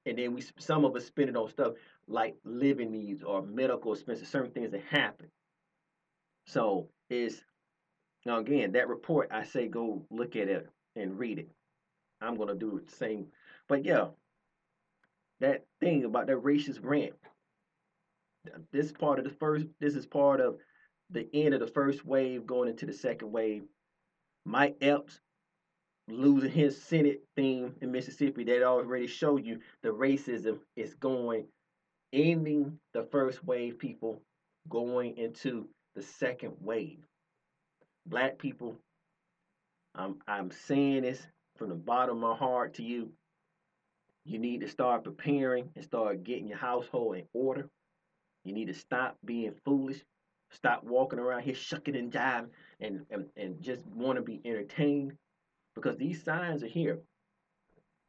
and 0.06 0.18
then 0.18 0.34
we 0.34 0.42
some 0.58 0.84
of 0.84 0.94
us 0.96 1.06
spend 1.06 1.28
it 1.28 1.36
on 1.36 1.48
stuff 1.48 1.74
like 2.06 2.36
living 2.44 2.92
needs 2.92 3.22
or 3.22 3.42
medical 3.42 3.92
expenses, 3.92 4.28
certain 4.28 4.52
things 4.52 4.70
that 4.70 4.82
happen. 4.88 5.28
So 6.46 6.88
it's 7.10 7.42
now 8.24 8.38
again 8.38 8.72
that 8.72 8.88
report 8.88 9.28
I 9.32 9.44
say 9.44 9.68
go 9.68 10.06
look 10.10 10.36
at 10.36 10.48
it 10.48 10.68
and 10.96 11.18
read 11.18 11.38
it. 11.38 11.50
I'm 12.20 12.36
gonna 12.36 12.54
do 12.54 12.80
the 12.84 12.92
same, 12.92 13.26
but 13.68 13.84
yeah, 13.84 14.08
that 15.40 15.64
thing 15.80 16.04
about 16.04 16.28
that 16.28 16.42
racist 16.42 16.78
rant. 16.82 17.14
this 18.72 18.92
part 18.92 19.18
of 19.18 19.24
the 19.24 19.30
first. 19.30 19.66
This 19.80 19.96
is 19.96 20.06
part 20.06 20.40
of 20.40 20.56
the 21.10 21.28
end 21.34 21.54
of 21.54 21.60
the 21.60 21.66
first 21.66 22.04
wave 22.04 22.46
going 22.46 22.68
into 22.68 22.86
the 22.86 22.92
second 22.92 23.32
wave. 23.32 23.64
Mike 24.44 24.76
Espy 24.80 25.18
losing 26.08 26.50
his 26.50 26.80
Senate 26.82 27.22
theme 27.36 27.74
in 27.80 27.90
Mississippi. 27.90 28.44
That 28.44 28.62
already 28.62 29.06
showed 29.06 29.44
you 29.44 29.60
the 29.82 29.88
racism 29.88 30.58
is 30.76 30.94
going, 30.94 31.46
ending 32.12 32.78
the 32.92 33.04
first 33.04 33.44
wave. 33.44 33.78
People 33.78 34.20
going 34.68 35.16
into 35.16 35.68
the 35.94 36.02
second 36.02 36.52
wave. 36.60 36.98
Black 38.06 38.38
people, 38.38 38.76
I'm 39.94 40.16
I'm 40.28 40.50
saying 40.50 41.02
this 41.02 41.26
from 41.56 41.70
the 41.70 41.74
bottom 41.74 42.16
of 42.16 42.22
my 42.22 42.36
heart 42.36 42.74
to 42.74 42.82
you. 42.82 43.12
You 44.26 44.38
need 44.38 44.60
to 44.60 44.68
start 44.68 45.04
preparing 45.04 45.70
and 45.74 45.84
start 45.84 46.24
getting 46.24 46.48
your 46.48 46.58
household 46.58 47.16
in 47.16 47.24
order. 47.32 47.68
You 48.44 48.52
need 48.52 48.66
to 48.66 48.74
stop 48.74 49.16
being 49.24 49.54
foolish. 49.64 50.02
Stop 50.50 50.84
walking 50.84 51.18
around 51.18 51.42
here 51.42 51.54
shucking 51.54 51.96
and 51.96 52.12
jiving 52.12 52.50
and, 52.84 53.06
and, 53.10 53.24
and 53.36 53.60
just 53.62 53.86
want 53.86 54.16
to 54.16 54.22
be 54.22 54.40
entertained 54.44 55.14
because 55.74 55.96
these 55.96 56.22
signs 56.22 56.62
are 56.62 56.68
here. 56.68 56.98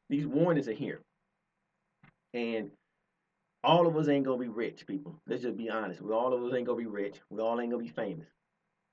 These 0.09 0.27
warnings 0.27 0.67
are 0.67 0.73
here. 0.73 1.01
And 2.33 2.71
all 3.63 3.87
of 3.87 3.95
us 3.95 4.07
ain't 4.07 4.25
gonna 4.25 4.37
be 4.37 4.49
rich, 4.49 4.85
people. 4.85 5.15
Let's 5.25 5.41
just 5.41 5.57
be 5.57 5.69
honest. 5.69 6.01
We 6.01 6.13
all 6.13 6.33
of 6.33 6.43
us 6.43 6.53
ain't 6.53 6.67
gonna 6.67 6.77
be 6.77 6.85
rich. 6.85 7.19
We 7.29 7.39
all 7.39 7.59
ain't 7.59 7.71
gonna 7.71 7.83
be 7.83 7.89
famous. 7.89 8.27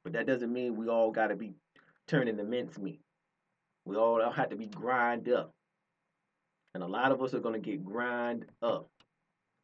But 0.05 0.15
that 0.15 0.27
doesn't 0.27 0.53
mean 0.53 0.77
we 0.77 0.89
all 0.89 1.11
gotta 1.11 1.37
be 1.37 1.55
turning 2.07 2.37
the 2.37 2.45
mincemeat. 2.45 3.01
We 3.85 3.97
all 3.97 4.31
have 4.31 4.51
to 4.51 4.57
be 4.57 4.67
grind 4.67 5.29
up. 5.29 5.51
And 6.75 6.83
a 6.83 6.87
lot 6.87 7.13
of 7.13 7.21
us 7.21 7.35
are 7.35 7.41
gonna 7.41 7.59
get 7.59 7.85
grind 7.85 8.47
up 8.63 8.89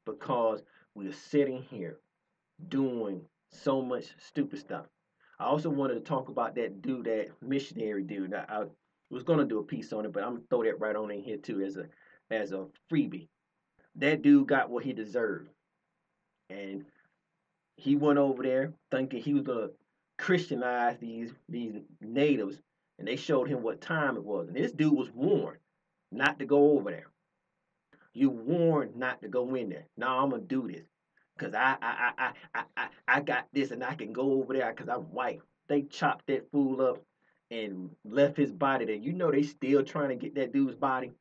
because 0.05 0.63
we 0.95 1.07
are 1.07 1.13
sitting 1.13 1.63
here 1.71 1.99
doing 2.69 3.23
so 3.53 3.81
much 3.81 4.07
stupid 4.19 4.59
stuff. 4.59 4.87
I 5.41 5.45
also 5.45 5.71
wanted 5.71 5.95
to 5.95 6.01
talk 6.01 6.29
about 6.29 6.57
that 6.57 6.83
dude, 6.83 7.07
that 7.07 7.29
missionary 7.41 8.03
dude. 8.03 8.35
I, 8.35 8.45
I 8.49 8.65
was 9.11 9.23
gonna 9.23 9.45
do 9.45 9.59
a 9.59 9.65
piece 9.65 9.93
on 9.93 10.05
it, 10.05 10.13
but 10.13 10.23
I'm 10.23 10.35
gonna 10.35 10.45
throw 10.51 10.65
that 10.65 10.81
right 10.81 10.97
on 10.97 11.11
in 11.11 11.23
here 11.23 11.37
too 11.37 11.63
as 11.63 11.77
a 11.77 11.87
as 12.31 12.53
a 12.53 12.67
freebie. 12.91 13.29
That 13.97 14.23
dude 14.23 14.49
got 14.49 14.71
what 14.71 14.85
he 14.85 14.93
deserved, 14.93 15.51
and 16.51 16.85
he 17.77 17.97
went 17.97 18.19
over 18.19 18.43
there 18.43 18.73
thinking 18.91 19.23
he 19.23 19.35
was 19.35 19.45
gonna 19.45 19.69
Christianize 20.19 20.99
these 20.99 21.33
these 21.49 21.75
natives, 22.01 22.61
and 22.99 23.07
they 23.07 23.17
showed 23.17 23.49
him 23.49 23.63
what 23.63 23.81
time 23.81 24.17
it 24.17 24.25
was. 24.25 24.49
And 24.49 24.57
this 24.57 24.73
dude 24.73 24.97
was 24.97 25.11
warned 25.11 25.59
not 26.11 26.39
to 26.41 26.47
go 26.47 26.73
over 26.73 26.91
there. 26.91 27.07
You 28.13 28.31
warned 28.31 28.97
not 28.97 29.23
to 29.23 29.29
go 29.29 29.55
in 29.55 29.69
there. 29.69 29.87
Now 29.97 30.19
I'm 30.19 30.31
gonna 30.31 30.43
do 30.43 30.67
this. 30.67 30.87
Cause 31.39 31.55
I 31.55 31.77
I 31.81 32.13
I 32.19 32.33
I 32.55 32.63
I 32.77 32.89
I 33.07 33.21
got 33.21 33.47
this 33.53 33.71
and 33.71 33.85
I 33.85 33.95
can 33.95 34.13
go 34.13 34.33
over 34.33 34.53
there 34.53 34.71
because 34.73 34.89
I'm 34.89 35.03
white. 35.13 35.41
They 35.69 35.83
chopped 35.83 36.27
that 36.27 36.51
fool 36.51 36.81
up 36.81 37.01
and 37.51 37.91
left 38.05 38.37
his 38.37 38.53
body 38.53 38.85
there. 38.85 38.97
You 38.97 39.13
know 39.13 39.31
they 39.31 39.43
still 39.45 39.85
trying 39.85 40.09
to 40.09 40.17
get 40.17 40.35
that 40.35 40.53
dude's 40.53 40.75
body. 40.75 41.13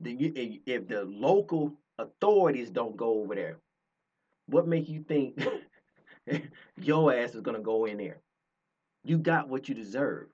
Then 0.00 0.18
you 0.18 0.32
if 0.64 0.88
the 0.88 1.04
local 1.04 1.74
authorities 1.98 2.70
don't 2.70 2.96
go 2.96 3.20
over 3.20 3.34
there, 3.34 3.58
what 4.46 4.66
make 4.66 4.88
you 4.88 5.04
think 5.06 5.38
your 6.80 7.12
ass 7.12 7.34
is 7.34 7.42
gonna 7.42 7.60
go 7.60 7.84
in 7.84 7.98
there? 7.98 8.18
You 9.04 9.18
got 9.18 9.48
what 9.48 9.68
you 9.68 9.74
deserve, 9.74 10.28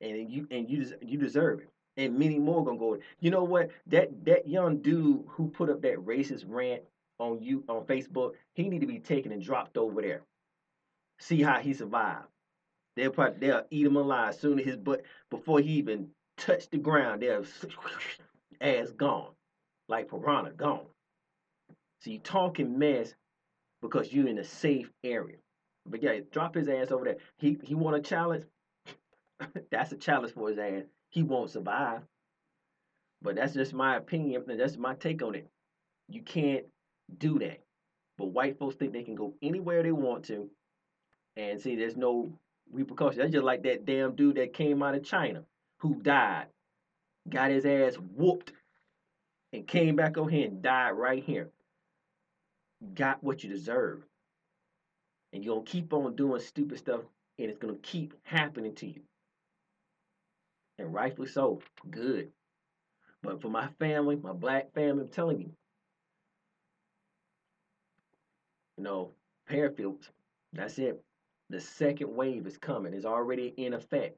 and 0.00 0.28
you 0.30 0.48
and 0.50 0.68
you 0.68 0.86
you 1.00 1.18
deserve 1.18 1.60
it, 1.60 1.68
and 1.96 2.18
many 2.18 2.40
more 2.40 2.64
gonna 2.64 2.78
go. 2.78 2.98
You 3.20 3.30
know 3.30 3.44
what? 3.44 3.70
That 3.86 4.24
that 4.24 4.48
young 4.48 4.78
dude 4.78 5.24
who 5.28 5.48
put 5.48 5.70
up 5.70 5.82
that 5.82 5.98
racist 5.98 6.44
rant 6.48 6.82
on 7.18 7.42
you 7.42 7.64
on 7.68 7.84
Facebook, 7.84 8.32
he 8.54 8.68
need 8.68 8.80
to 8.80 8.86
be 8.86 8.98
taken 8.98 9.32
and 9.32 9.42
dropped 9.42 9.76
over 9.76 10.00
there. 10.00 10.22
See 11.18 11.42
how 11.42 11.58
he 11.58 11.74
survived. 11.74 12.28
They'll 12.96 13.10
probably 13.10 13.46
they'll 13.46 13.64
eat 13.70 13.86
him 13.86 13.96
alive 13.96 14.34
soon 14.34 14.58
as 14.58 14.66
his 14.66 14.76
butt 14.76 15.02
before 15.30 15.60
he 15.60 15.72
even 15.74 16.08
touched 16.36 16.70
the 16.70 16.78
ground. 16.78 17.22
They'll 17.22 17.44
ass 18.60 18.90
gone, 18.90 19.30
like 19.88 20.08
piranha 20.08 20.50
gone. 20.52 20.86
So 22.00 22.10
you 22.10 22.18
talking 22.18 22.78
mess 22.78 23.14
because 23.82 24.12
you're 24.12 24.28
in 24.28 24.38
a 24.38 24.44
safe 24.44 24.90
area. 25.02 25.36
But 25.86 26.02
yeah, 26.02 26.20
drop 26.30 26.54
his 26.54 26.68
ass 26.68 26.90
over 26.90 27.04
there. 27.04 27.16
He 27.36 27.58
he 27.62 27.74
want 27.74 27.96
a 27.96 28.00
challenge. 28.00 28.44
that's 29.70 29.92
a 29.92 29.96
challenge 29.96 30.34
for 30.34 30.48
his 30.48 30.58
ass. 30.58 30.84
He 31.10 31.22
won't 31.22 31.50
survive. 31.50 32.02
But 33.22 33.36
that's 33.36 33.54
just 33.54 33.72
my 33.72 33.96
opinion. 33.96 34.44
That's 34.46 34.76
my 34.76 34.94
take 34.94 35.22
on 35.22 35.34
it. 35.34 35.48
You 36.08 36.22
can't 36.22 36.64
do 37.16 37.38
that. 37.38 37.60
But 38.16 38.26
white 38.26 38.58
folks 38.58 38.76
think 38.76 38.92
they 38.92 39.04
can 39.04 39.14
go 39.14 39.34
anywhere 39.42 39.82
they 39.82 39.92
want 39.92 40.24
to 40.26 40.50
and 41.36 41.60
see 41.60 41.76
there's 41.76 41.96
no 41.96 42.32
repercussions. 42.72 43.18
That's 43.18 43.32
just 43.32 43.44
like 43.44 43.62
that 43.62 43.86
damn 43.86 44.14
dude 44.14 44.36
that 44.36 44.52
came 44.52 44.82
out 44.82 44.94
of 44.94 45.04
China 45.04 45.44
who 45.78 45.94
died, 46.02 46.46
got 47.28 47.50
his 47.50 47.64
ass 47.64 47.94
whooped, 47.94 48.52
and 49.52 49.66
came 49.66 49.96
back 49.96 50.18
over 50.18 50.28
here 50.28 50.46
and 50.46 50.62
died 50.62 50.90
right 50.90 51.22
here. 51.22 51.48
Got 52.94 53.22
what 53.22 53.42
you 53.42 53.50
deserve. 53.50 54.04
And 55.32 55.44
you're 55.44 55.54
going 55.54 55.66
to 55.66 55.70
keep 55.70 55.92
on 55.92 56.16
doing 56.16 56.40
stupid 56.40 56.78
stuff, 56.78 57.00
and 57.38 57.48
it's 57.48 57.58
going 57.58 57.74
to 57.74 57.80
keep 57.80 58.14
happening 58.24 58.74
to 58.76 58.86
you. 58.86 59.00
And 60.78 60.92
rightfully 60.92 61.28
so. 61.28 61.60
Good. 61.90 62.30
But 63.22 63.42
for 63.42 63.48
my 63.48 63.68
family, 63.78 64.16
my 64.16 64.32
black 64.32 64.72
family, 64.74 65.02
I'm 65.02 65.08
telling 65.08 65.40
you, 65.40 65.50
you 68.78 68.84
know, 68.84 69.10
Fairfield, 69.48 70.08
that's 70.52 70.78
it. 70.78 71.02
The 71.50 71.60
second 71.60 72.14
wave 72.14 72.46
is 72.46 72.56
coming. 72.56 72.94
It's 72.94 73.04
already 73.04 73.52
in 73.56 73.74
effect. 73.74 74.16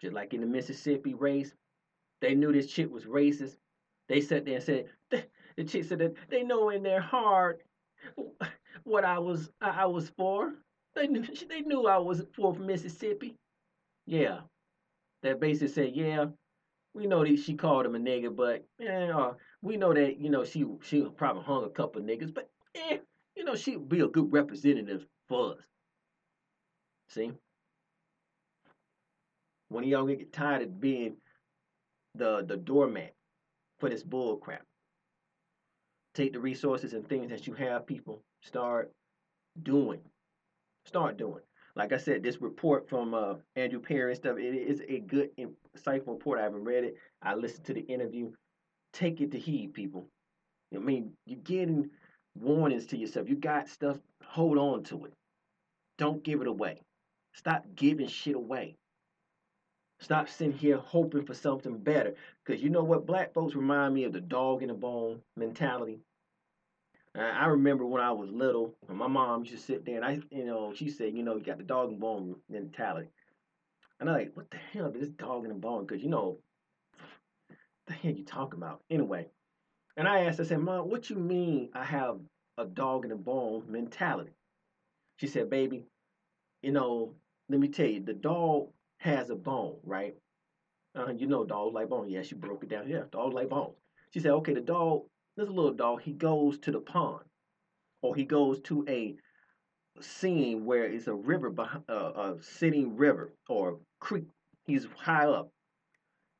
Just 0.00 0.14
like 0.14 0.32
in 0.34 0.40
the 0.40 0.46
Mississippi 0.46 1.14
race, 1.14 1.54
they 2.20 2.34
knew 2.34 2.52
this 2.52 2.70
chick 2.72 2.90
was 2.90 3.04
racist. 3.04 3.56
They 4.08 4.20
sat 4.20 4.44
there 4.44 4.56
and 4.56 4.64
said, 4.64 4.86
the 5.56 5.64
chick 5.64 5.84
said 5.84 5.98
that 5.98 6.14
they 6.28 6.42
know 6.42 6.70
in 6.70 6.82
their 6.82 7.00
heart 7.00 7.62
what 8.84 9.04
I 9.04 9.18
was 9.18 9.50
I 9.60 9.86
was 9.86 10.08
for. 10.10 10.54
They 10.94 11.06
knew 11.06 11.24
they 11.48 11.60
knew 11.60 11.86
I 11.86 11.98
was 11.98 12.24
for 12.34 12.54
Mississippi. 12.54 13.36
Yeah. 14.06 14.40
That 15.22 15.40
basically 15.40 15.68
said, 15.68 15.94
yeah, 15.94 16.26
we 16.94 17.06
know 17.06 17.24
that 17.24 17.38
she 17.38 17.54
called 17.54 17.86
him 17.86 17.94
a 17.94 17.98
nigga, 17.98 18.34
but 18.34 18.64
yeah, 18.78 19.16
uh, 19.16 19.34
we 19.60 19.76
know 19.76 19.92
that 19.94 20.18
you 20.18 20.30
know 20.30 20.44
she 20.44 20.64
she 20.82 21.02
probably 21.16 21.42
hung 21.44 21.64
a 21.64 21.70
couple 21.70 22.02
niggas, 22.02 22.34
but 22.34 22.50
eh, 22.74 22.98
you 23.36 23.44
know, 23.44 23.54
she'd 23.54 23.88
be 23.88 24.00
a 24.00 24.08
good 24.08 24.32
representative 24.32 25.06
for 25.28 25.52
us. 25.52 25.58
See? 27.08 27.32
When 29.68 29.84
y'all 29.84 30.06
get 30.06 30.32
tired 30.32 30.62
of 30.62 30.80
being 30.80 31.16
the 32.14 32.44
the 32.46 32.56
doormat 32.56 33.14
for 33.80 33.88
this 33.88 34.02
bull 34.02 34.36
crap. 34.36 34.62
Take 36.14 36.34
the 36.34 36.40
resources 36.40 36.92
and 36.92 37.08
things 37.08 37.30
that 37.30 37.46
you 37.46 37.54
have, 37.54 37.86
people. 37.86 38.22
Start 38.42 38.92
doing. 39.62 40.00
Start 40.84 41.16
doing. 41.16 41.42
Like 41.74 41.92
I 41.92 41.96
said, 41.96 42.22
this 42.22 42.42
report 42.42 42.88
from 42.88 43.14
uh, 43.14 43.34
Andrew 43.56 43.80
Perry 43.80 44.12
and 44.12 44.16
stuff, 44.16 44.36
it 44.36 44.54
is 44.54 44.82
a 44.86 45.00
good, 45.00 45.30
insightful 45.38 46.08
report. 46.08 46.38
I 46.38 46.42
haven't 46.42 46.64
read 46.64 46.84
it. 46.84 46.96
I 47.22 47.34
listened 47.34 47.64
to 47.64 47.74
the 47.74 47.80
interview. 47.80 48.30
Take 48.92 49.22
it 49.22 49.30
to 49.30 49.38
heed, 49.38 49.72
people. 49.72 50.06
I 50.74 50.78
mean, 50.78 51.12
you're 51.24 51.40
getting 51.40 51.88
warnings 52.34 52.86
to 52.86 52.96
yourself. 52.96 53.28
You 53.28 53.36
got 53.36 53.68
stuff, 53.68 53.98
hold 54.24 54.58
on 54.58 54.82
to 54.84 55.04
it. 55.06 55.12
Don't 55.98 56.24
give 56.24 56.40
it 56.40 56.46
away. 56.46 56.80
Stop 57.34 57.64
giving 57.74 58.08
shit 58.08 58.34
away. 58.34 58.76
Stop 60.00 60.28
sitting 60.28 60.52
here 60.52 60.78
hoping 60.78 61.24
for 61.24 61.34
something 61.34 61.78
better. 61.78 62.14
Because 62.44 62.62
you 62.62 62.70
know 62.70 62.82
what? 62.82 63.06
Black 63.06 63.32
folks 63.32 63.54
remind 63.54 63.94
me 63.94 64.04
of 64.04 64.12
the 64.12 64.20
dog 64.20 64.62
in 64.62 64.68
the 64.68 64.74
bone 64.74 65.20
mentality. 65.36 66.00
I 67.14 67.46
remember 67.46 67.84
when 67.84 68.00
I 68.00 68.10
was 68.10 68.30
little, 68.30 68.74
and 68.88 68.96
my 68.96 69.06
mom 69.06 69.44
used 69.44 69.54
to 69.54 69.60
sit 69.60 69.84
there 69.84 69.96
and 69.96 70.04
I, 70.04 70.20
you 70.30 70.46
know, 70.46 70.72
she 70.74 70.88
said, 70.88 71.14
you 71.14 71.22
know, 71.22 71.36
you 71.36 71.44
got 71.44 71.58
the 71.58 71.64
dog 71.64 71.90
and 71.90 72.00
bone 72.00 72.36
mentality. 72.48 73.08
And 74.00 74.08
I'm 74.08 74.16
like, 74.16 74.32
what 74.34 74.50
the 74.50 74.56
hell 74.56 74.86
is 74.86 74.94
this 74.94 75.08
dog 75.10 75.46
the 75.46 75.54
bone? 75.54 75.84
Because, 75.86 76.02
you 76.02 76.08
know, 76.08 76.38
the 77.86 77.92
hell 77.92 78.12
you 78.12 78.24
talking 78.24 78.58
about? 78.58 78.80
Anyway, 78.90 79.28
and 79.96 80.08
I 80.08 80.24
asked, 80.24 80.40
I 80.40 80.44
said, 80.44 80.60
Mom, 80.60 80.88
what 80.88 81.10
you 81.10 81.16
mean 81.16 81.68
I 81.74 81.84
have 81.84 82.18
a 82.58 82.64
dog 82.64 83.04
in 83.04 83.10
the 83.10 83.16
bone 83.16 83.64
mentality? 83.68 84.32
She 85.16 85.26
said, 85.26 85.50
baby, 85.50 85.84
you 86.62 86.72
know, 86.72 87.14
let 87.48 87.60
me 87.60 87.68
tell 87.68 87.86
you, 87.86 88.00
the 88.00 88.14
dog 88.14 88.68
has 88.98 89.30
a 89.30 89.34
bone, 89.34 89.76
right? 89.84 90.14
Uh, 90.94 91.12
you 91.16 91.26
know, 91.26 91.44
dogs 91.44 91.74
like 91.74 91.88
bones. 91.88 92.10
Yeah, 92.10 92.22
she 92.22 92.34
broke 92.34 92.62
it 92.62 92.70
down. 92.70 92.88
Yeah, 92.88 93.02
dogs 93.10 93.34
like 93.34 93.50
bones. 93.50 93.74
She 94.12 94.20
said, 94.20 94.32
okay, 94.32 94.54
the 94.54 94.60
dog, 94.60 95.02
this 95.36 95.48
little 95.48 95.72
dog, 95.72 96.02
he 96.02 96.12
goes 96.12 96.58
to 96.60 96.70
the 96.70 96.80
pond, 96.80 97.24
or 98.02 98.14
he 98.14 98.24
goes 98.24 98.60
to 98.62 98.84
a 98.88 99.16
scene 100.00 100.64
where 100.64 100.84
it's 100.84 101.06
a 101.06 101.14
river, 101.14 101.50
behind, 101.50 101.84
uh, 101.88 102.12
a 102.14 102.36
sitting 102.40 102.96
river 102.96 103.32
or 103.48 103.78
creek. 104.00 104.24
He's 104.64 104.86
high 104.96 105.26
up, 105.26 105.50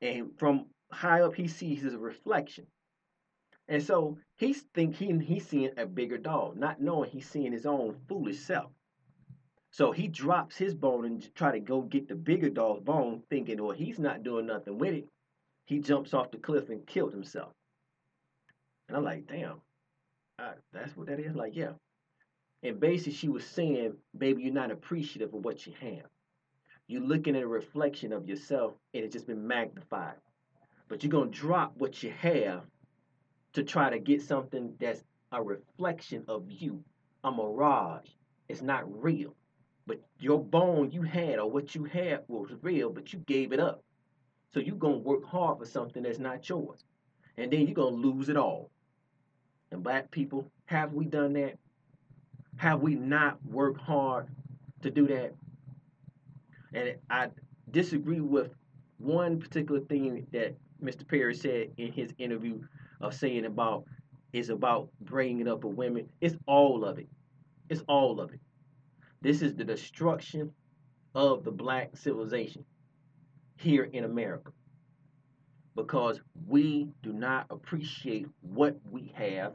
and 0.01 0.31
from 0.39 0.67
high 0.91 1.23
up, 1.23 1.35
he 1.35 1.49
sees 1.49 1.83
his 1.83 1.97
reflection 1.97 2.67
And 3.73 3.83
so 3.83 4.19
he's 4.37 4.61
think 4.75 4.97
he, 4.97 5.19
he's 5.21 5.49
seeing 5.49 5.71
a 5.79 5.87
bigger 5.87 6.19
dog, 6.19 6.59
not 6.59 6.83
knowing 6.83 7.09
he's 7.09 7.27
seeing 7.27 7.53
his 7.53 7.65
own 7.65 7.97
foolish 8.07 8.39
self. 8.39 8.71
So 9.71 9.93
he 9.93 10.09
drops 10.09 10.59
his 10.59 10.75
bone 10.75 11.07
and 11.07 11.35
try 11.35 11.53
to 11.53 11.59
go 11.59 11.81
get 11.81 12.07
the 12.07 12.15
bigger 12.15 12.51
dog's 12.51 12.83
bone, 12.85 13.23
thinking, 13.31 13.63
well, 13.63 13.75
he's 13.75 13.99
not 13.99 14.25
doing 14.25 14.45
nothing 14.45 14.77
with 14.77 14.93
it. 14.93 15.09
He 15.65 15.79
jumps 15.79 16.13
off 16.13 16.31
the 16.31 16.37
cliff 16.37 16.69
and 16.69 16.87
killed 16.87 17.15
himself. 17.15 17.55
And 18.89 18.97
I'm 18.99 19.05
like, 19.05 19.27
damn, 19.27 19.63
that's 20.75 20.95
what 20.95 21.07
that 21.07 21.19
is. 21.19 21.35
Like, 21.35 21.57
yeah. 21.57 21.73
And 22.63 22.79
basically, 22.79 23.15
she 23.15 23.31
was 23.31 23.47
saying, 23.47 23.95
baby, 24.19 24.43
you're 24.43 24.53
not 24.53 24.71
appreciative 24.71 25.33
of 25.33 25.47
what 25.47 25.67
you 25.67 25.73
have. 25.81 26.11
You're 26.89 27.01
looking 27.01 27.37
at 27.37 27.43
a 27.43 27.49
reflection 27.49 28.13
of 28.13 28.29
yourself, 28.29 28.75
and 28.93 29.03
it's 29.03 29.15
just 29.15 29.27
been 29.27 29.47
magnified. 29.47 30.17
But 30.89 31.03
you're 31.03 31.11
gonna 31.11 31.31
drop 31.31 31.73
what 31.79 32.03
you 32.03 32.11
have 32.11 32.65
to 33.53 33.63
try 33.63 33.91
to 33.91 33.99
get 33.99 34.23
something 34.23 34.75
that's 34.81 35.03
a 35.33 35.43
reflection 35.43 36.25
of 36.29 36.45
you, 36.49 36.83
a 37.25 37.31
mirage. 37.31 38.09
It's 38.49 38.63
not 38.63 38.85
real. 39.03 39.35
But 39.87 40.01
your 40.19 40.43
bone 40.43 40.91
you 40.91 41.03
had 41.03 41.39
or 41.39 41.51
what 41.51 41.75
you 41.75 41.85
had 41.85 42.23
was 42.29 42.51
real, 42.63 42.91
but 42.91 43.13
you 43.13 43.19
gave 43.21 43.53
it 43.53 43.61
up. 43.61 43.83
So 44.53 44.61
you're 44.61 44.77
gonna 44.77 44.99
work 44.99 45.25
hard 45.25 45.59
for 45.59 45.67
something 45.67 46.03
that's 46.03 46.19
not 46.19 46.49
yours. 46.49 46.85
And 47.37 47.51
then 47.51 47.67
you're 47.67 47.75
gonna 47.75 47.97
lose 47.97 48.29
it 48.29 48.37
all. 48.37 48.71
And 49.71 49.83
black 49.83 50.11
people, 50.11 50.51
have 50.67 50.93
we 50.93 51.07
done 51.07 51.33
that? 51.35 51.59
Have 52.57 52.81
we 52.81 52.95
not 52.95 53.45
worked 53.45 53.81
hard 53.81 54.29
to 54.83 54.91
do 54.91 55.07
that? 55.09 55.35
And 56.75 56.97
I 57.11 57.29
disagree 57.71 58.21
with 58.21 58.55
one 58.99 59.41
particular 59.41 59.81
thing 59.81 60.27
that 60.33 60.55
Mr. 60.83 61.07
Perry 61.07 61.35
said 61.35 61.71
in 61.77 61.93
his 61.93 62.13
interview 62.19 62.61
of 63.03 63.15
saying 63.15 63.45
about 63.45 63.85
is 64.33 64.49
about 64.49 64.89
bringing 65.01 65.41
it 65.41 65.49
up 65.49 65.65
of 65.65 65.75
women. 65.75 66.09
It's 66.21 66.37
all 66.47 66.85
of 66.85 66.99
it. 66.99 67.09
It's 67.69 67.83
all 67.87 68.21
of 68.21 68.33
it. 68.33 68.41
This 69.21 69.43
is 69.43 69.55
the 69.55 69.65
destruction 69.65 70.53
of 71.15 71.45
the 71.45 71.51
black 71.51 71.97
civilization 71.97 72.65
here 73.57 73.85
in 73.85 74.05
America 74.05 74.53
because 75.75 76.21
we 76.47 76.89
do 77.03 77.13
not 77.13 77.47
appreciate 77.51 78.27
what 78.41 78.77
we 78.91 79.13
have. 79.15 79.55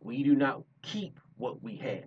We 0.00 0.22
do 0.22 0.34
not 0.34 0.62
keep 0.82 1.18
what 1.36 1.62
we 1.62 1.76
have. 1.76 2.04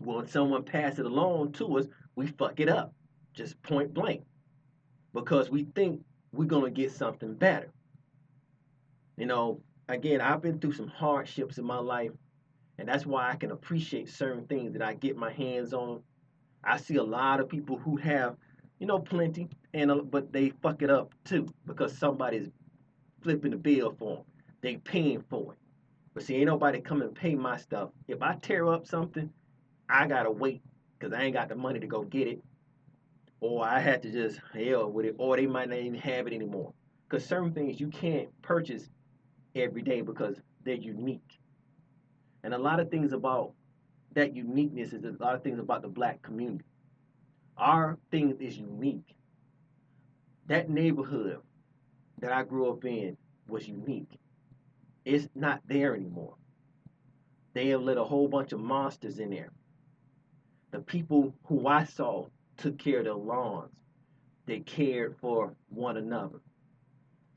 When 0.00 0.26
someone 0.28 0.62
passes 0.62 1.00
it 1.00 1.06
along 1.06 1.52
to 1.52 1.78
us, 1.78 1.86
we 2.14 2.26
fuck 2.26 2.60
it 2.60 2.68
up, 2.68 2.92
just 3.34 3.60
point 3.62 3.94
blank, 3.94 4.22
because 5.14 5.50
we 5.50 5.64
think 5.74 6.02
we're 6.32 6.44
gonna 6.44 6.70
get 6.70 6.92
something 6.92 7.34
better. 7.34 7.72
You 9.16 9.26
know, 9.26 9.60
again, 9.88 10.20
I've 10.20 10.42
been 10.42 10.58
through 10.58 10.72
some 10.72 10.88
hardships 10.88 11.56
in 11.58 11.64
my 11.64 11.78
life, 11.78 12.10
and 12.78 12.86
that's 12.86 13.06
why 13.06 13.30
I 13.30 13.36
can 13.36 13.50
appreciate 13.50 14.10
certain 14.10 14.46
things 14.46 14.74
that 14.74 14.82
I 14.82 14.94
get 14.94 15.16
my 15.16 15.32
hands 15.32 15.72
on. 15.72 16.02
I 16.62 16.76
see 16.76 16.96
a 16.96 17.02
lot 17.02 17.40
of 17.40 17.48
people 17.48 17.78
who 17.78 17.96
have, 17.96 18.36
you 18.78 18.86
know, 18.86 18.98
plenty, 18.98 19.48
and 19.72 20.10
but 20.10 20.32
they 20.32 20.50
fuck 20.62 20.82
it 20.82 20.90
up 20.90 21.14
too 21.24 21.46
because 21.66 21.96
somebody's 21.96 22.50
flipping 23.22 23.52
the 23.52 23.56
bill 23.56 23.94
for 23.98 24.16
them. 24.16 24.24
They 24.60 24.76
paying 24.76 25.24
for 25.30 25.54
it. 25.54 25.58
But 26.12 26.24
see, 26.24 26.36
ain't 26.36 26.46
nobody 26.46 26.80
come 26.80 27.02
and 27.02 27.14
pay 27.14 27.34
my 27.34 27.56
stuff. 27.56 27.90
If 28.08 28.22
I 28.22 28.34
tear 28.36 28.68
up 28.68 28.86
something, 28.86 29.30
I 29.88 30.06
gotta 30.06 30.30
wait 30.30 30.62
because 30.98 31.14
I 31.14 31.22
ain't 31.22 31.34
got 31.34 31.48
the 31.48 31.54
money 31.56 31.80
to 31.80 31.86
go 31.86 32.02
get 32.02 32.28
it, 32.28 32.42
or 33.40 33.64
I 33.64 33.80
had 33.80 34.02
to 34.02 34.12
just 34.12 34.40
hell 34.52 34.90
with 34.90 35.06
it, 35.06 35.14
or 35.16 35.36
they 35.36 35.46
might 35.46 35.70
not 35.70 35.78
even 35.78 36.00
have 36.00 36.26
it 36.26 36.34
anymore. 36.34 36.74
Because 37.08 37.24
certain 37.24 37.52
things 37.52 37.80
you 37.80 37.88
can't 37.88 38.28
purchase 38.42 38.88
every 39.56 39.82
day 39.82 40.00
because 40.00 40.40
they're 40.64 40.74
unique. 40.74 41.38
And 42.42 42.54
a 42.54 42.58
lot 42.58 42.80
of 42.80 42.90
things 42.90 43.12
about 43.12 43.52
that 44.14 44.36
uniqueness 44.36 44.92
is 44.92 45.04
a 45.04 45.22
lot 45.22 45.34
of 45.34 45.42
things 45.42 45.58
about 45.58 45.82
the 45.82 45.88
black 45.88 46.22
community. 46.22 46.64
Our 47.56 47.98
thing 48.10 48.36
is 48.40 48.56
unique. 48.58 49.16
That 50.46 50.70
neighborhood 50.70 51.40
that 52.18 52.32
I 52.32 52.44
grew 52.44 52.70
up 52.70 52.84
in 52.84 53.16
was 53.48 53.68
unique. 53.68 54.18
It's 55.04 55.28
not 55.34 55.60
there 55.66 55.94
anymore. 55.94 56.34
They 57.54 57.68
have 57.68 57.82
let 57.82 57.96
a 57.96 58.04
whole 58.04 58.28
bunch 58.28 58.52
of 58.52 58.60
monsters 58.60 59.18
in 59.18 59.30
there. 59.30 59.50
The 60.72 60.80
people 60.80 61.34
who 61.44 61.66
I 61.66 61.84
saw 61.84 62.26
took 62.56 62.78
care 62.78 62.98
of 62.98 63.04
their 63.04 63.14
lawns. 63.14 63.72
They 64.46 64.60
cared 64.60 65.16
for 65.20 65.54
one 65.68 65.96
another. 65.96 66.40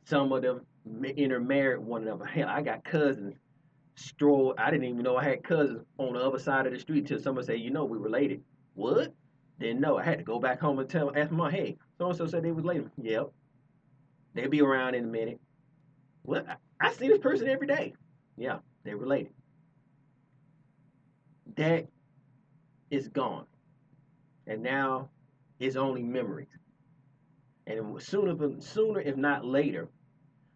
Some 0.06 0.32
of 0.32 0.42
them 0.42 0.66
intermarried 0.86 1.80
one 1.80 2.04
another. 2.04 2.26
Hell, 2.26 2.48
I 2.50 2.62
got 2.62 2.84
cousins 2.84 3.36
stroll. 3.96 4.54
I 4.58 4.72
didn't 4.72 4.86
even 4.86 5.04
know 5.04 5.18
I 5.18 5.24
had 5.24 5.44
cousins 5.44 5.84
on 5.98 6.14
the 6.14 6.20
other 6.20 6.40
side 6.40 6.66
of 6.66 6.74
the 6.74 6.80
street 6.80 7.08
till 7.08 7.20
someone 7.20 7.44
said, 7.44 7.60
you 7.60 7.70
know, 7.70 7.86
we 7.86 7.98
related. 7.98 8.42
What? 8.76 9.14
Didn't 9.60 9.82
know. 9.82 9.98
I 9.98 10.04
had 10.04 10.18
to 10.20 10.24
go 10.24 10.40
back 10.40 10.60
home 10.60 10.80
and 10.80 10.90
tell, 10.90 11.12
ask 11.16 11.32
my, 11.32 11.52
hey, 11.52 11.78
so 11.98 12.08
and 12.08 12.18
so 12.18 12.28
said 12.28 12.44
they 12.44 12.52
was 12.52 12.64
related. 12.64 12.90
Yep. 13.02 13.32
They'll 14.34 14.50
be 14.50 14.62
around 14.62 14.96
in 14.96 15.04
a 15.04 15.08
minute. 15.08 15.40
What? 16.24 16.46
I 16.80 16.94
see 16.94 17.10
this 17.10 17.20
person 17.20 17.50
every 17.50 17.68
day. 17.68 17.94
Yeah, 18.38 18.60
they're 18.84 18.98
related. 18.98 19.34
That 21.58 21.88
is 22.90 23.10
gone. 23.10 23.46
And 24.48 24.64
now 24.64 25.10
it's 25.60 25.76
only 25.76 26.04
memories. 26.04 26.48
And 27.68 28.02
sooner, 28.02 28.36
sooner 28.62 29.02
if 29.02 29.18
not 29.18 29.46
later, 29.46 29.90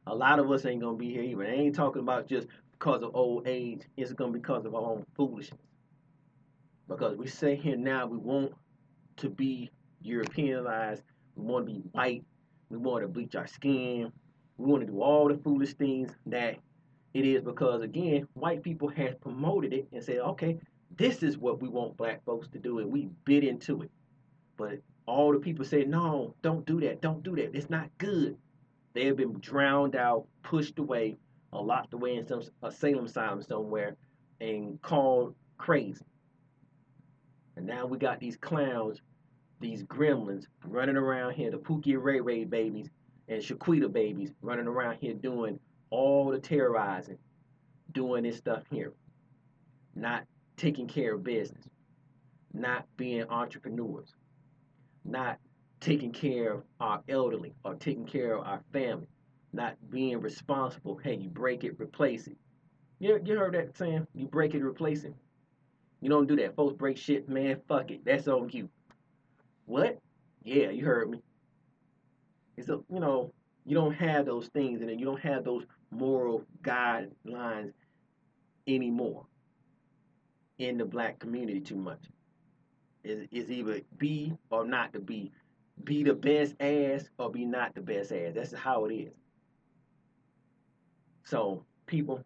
a 0.07 0.15
lot 0.15 0.39
of 0.39 0.51
us 0.51 0.65
ain't 0.65 0.81
gonna 0.81 0.97
be 0.97 1.11
here 1.11 1.23
either. 1.23 1.43
I 1.43 1.47
ain't 1.47 1.75
talking 1.75 2.01
about 2.01 2.27
just 2.27 2.47
because 2.71 3.03
of 3.03 3.15
old 3.15 3.47
age. 3.47 3.81
It's 3.97 4.13
gonna 4.13 4.31
be 4.31 4.39
because 4.39 4.65
of 4.65 4.75
our 4.75 4.81
own 4.81 5.05
foolishness. 5.15 5.61
Because 6.87 7.17
we 7.17 7.27
say 7.27 7.55
here 7.55 7.77
now 7.77 8.05
we 8.05 8.17
want 8.17 8.53
to 9.17 9.29
be 9.29 9.71
Europeanized. 10.01 11.01
We 11.35 11.45
want 11.45 11.65
to 11.67 11.73
be 11.73 11.79
white. 11.91 12.23
We 12.69 12.77
want 12.77 13.03
to 13.03 13.07
bleach 13.07 13.35
our 13.35 13.47
skin. 13.47 14.11
We 14.57 14.65
want 14.65 14.81
to 14.81 14.87
do 14.87 15.01
all 15.01 15.27
the 15.27 15.37
foolish 15.37 15.73
things 15.73 16.11
that 16.25 16.57
it 17.13 17.25
is 17.25 17.41
because 17.41 17.81
again, 17.81 18.27
white 18.33 18.63
people 18.63 18.89
have 18.89 19.21
promoted 19.21 19.73
it 19.73 19.87
and 19.91 20.03
said, 20.03 20.17
okay, 20.19 20.57
this 20.97 21.23
is 21.23 21.37
what 21.37 21.61
we 21.61 21.69
want 21.69 21.97
black 21.97 22.23
folks 22.25 22.47
to 22.49 22.59
do, 22.59 22.79
and 22.79 22.91
we 22.91 23.09
bit 23.25 23.43
into 23.43 23.81
it. 23.81 23.91
But 24.57 24.79
all 25.05 25.31
the 25.31 25.39
people 25.39 25.65
say, 25.65 25.85
no, 25.85 26.35
don't 26.41 26.65
do 26.65 26.79
that, 26.81 27.01
don't 27.01 27.23
do 27.23 27.35
that. 27.35 27.55
It's 27.55 27.69
not 27.69 27.89
good. 27.97 28.37
They 28.93 29.05
have 29.05 29.17
been 29.17 29.39
drowned 29.39 29.95
out, 29.95 30.27
pushed 30.43 30.79
away, 30.79 31.17
or 31.51 31.63
locked 31.63 31.93
away 31.93 32.15
in 32.15 32.27
some 32.27 32.41
a 32.61 32.71
Salem 32.71 33.05
asylum 33.05 33.41
somewhere, 33.41 33.95
and 34.39 34.81
called 34.81 35.35
crazy. 35.57 36.05
And 37.55 37.65
now 37.65 37.85
we 37.85 37.97
got 37.97 38.19
these 38.19 38.37
clowns, 38.37 39.01
these 39.59 39.83
gremlins 39.83 40.45
running 40.65 40.97
around 40.97 41.33
here, 41.33 41.51
the 41.51 41.57
Pookie 41.57 42.01
Ray 42.01 42.19
Ray 42.19 42.43
babies 42.43 42.89
and 43.27 43.41
Shaquita 43.41 43.91
babies 43.91 44.31
running 44.41 44.67
around 44.67 44.97
here 44.99 45.13
doing 45.13 45.59
all 45.89 46.31
the 46.31 46.39
terrorizing, 46.39 47.17
doing 47.91 48.23
this 48.23 48.37
stuff 48.37 48.63
here, 48.69 48.93
not 49.95 50.25
taking 50.57 50.87
care 50.87 51.15
of 51.15 51.23
business, 51.23 51.65
not 52.53 52.85
being 52.97 53.23
entrepreneurs, 53.29 54.13
not 55.05 55.39
taking 55.83 56.11
care 56.11 56.53
of 56.53 56.63
our 56.79 57.01
elderly 57.09 57.53
or 57.63 57.75
taking 57.75 58.05
care 58.05 58.37
of 58.37 58.47
our 58.47 58.61
family, 58.71 59.07
not 59.51 59.75
being 59.89 60.19
responsible. 60.21 60.97
Hey, 60.97 61.15
you 61.15 61.29
break 61.29 61.63
it, 61.63 61.75
replace 61.79 62.27
it. 62.27 62.37
You, 62.99 63.19
you 63.23 63.37
heard 63.37 63.53
that 63.55 63.77
saying? 63.77 64.07
You 64.15 64.27
break 64.27 64.55
it, 64.55 64.63
replace 64.63 65.03
it. 65.03 65.13
You 65.99 66.09
don't 66.09 66.27
do 66.27 66.37
that. 66.37 66.55
Folks 66.55 66.75
break 66.75 66.97
shit, 66.97 67.27
man. 67.27 67.61
Fuck 67.67 67.91
it. 67.91 68.05
That's 68.05 68.27
on 68.27 68.49
you. 68.51 68.69
What? 69.65 69.99
Yeah, 70.43 70.69
you 70.69 70.85
heard 70.85 71.09
me. 71.09 71.21
It's 72.55 72.69
a, 72.69 72.79
you 72.89 72.99
know, 72.99 73.33
you 73.65 73.75
don't 73.75 73.93
have 73.93 74.25
those 74.25 74.47
things 74.47 74.81
and 74.81 74.99
you 74.99 75.05
don't 75.05 75.21
have 75.21 75.43
those 75.43 75.65
moral 75.91 76.45
guidelines 76.61 77.73
anymore 78.67 79.25
in 80.59 80.77
the 80.77 80.85
black 80.85 81.19
community 81.19 81.59
too 81.59 81.75
much. 81.75 81.99
Is 83.03 83.27
is 83.31 83.51
either 83.51 83.81
be 83.97 84.33
or 84.49 84.65
not 84.65 84.93
to 84.93 84.99
be. 84.99 85.31
Be 85.81 86.03
the 86.03 86.13
best 86.13 86.55
ass 86.59 87.09
or 87.17 87.31
be 87.31 87.45
not 87.45 87.73
the 87.75 87.81
best 87.81 88.11
ass. 88.11 88.33
That's 88.35 88.53
how 88.53 88.85
it 88.85 88.93
is. 88.93 89.13
So, 91.25 91.65
people, 91.87 92.23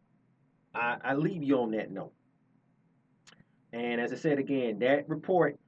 I, 0.74 0.98
I 1.04 1.14
leave 1.14 1.44
you 1.44 1.60
on 1.60 1.72
that 1.72 1.92
note. 1.92 2.14
And 3.74 4.02
as 4.02 4.12
I 4.12 4.16
said 4.16 4.40
again, 4.40 4.80
that 4.80 5.08
report 5.08 5.60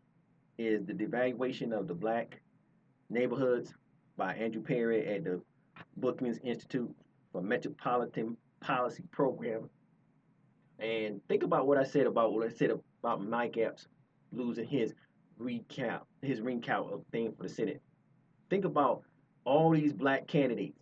is 0.57 0.85
the 0.85 0.93
devaluation 0.93 1.71
of 1.71 1.87
the 1.87 1.93
black 1.93 2.41
neighborhoods 3.09 3.73
by 4.17 4.33
Andrew 4.33 4.61
Perry 4.61 5.07
at 5.15 5.23
the 5.23 5.41
Brookings 5.97 6.39
Institute 6.43 6.93
for 7.31 7.41
Metropolitan 7.41 8.35
Policy 8.59 9.03
Program. 9.11 9.69
And 10.79 11.21
think 11.27 11.43
about 11.43 11.67
what 11.67 11.77
I 11.77 11.83
said 11.83 12.07
about 12.07 12.33
what 12.33 12.45
I 12.45 12.49
said 12.49 12.71
about 13.03 13.25
Mike 13.25 13.57
Espy 13.57 13.87
losing 14.31 14.67
his 14.67 14.93
recount, 15.37 16.03
his 16.21 16.41
recount 16.41 16.93
of 16.93 17.03
thing 17.11 17.33
for 17.35 17.43
the 17.43 17.49
Senate. 17.49 17.81
Think 18.49 18.65
about 18.65 19.03
all 19.45 19.71
these 19.71 19.93
black 19.93 20.27
candidates 20.27 20.79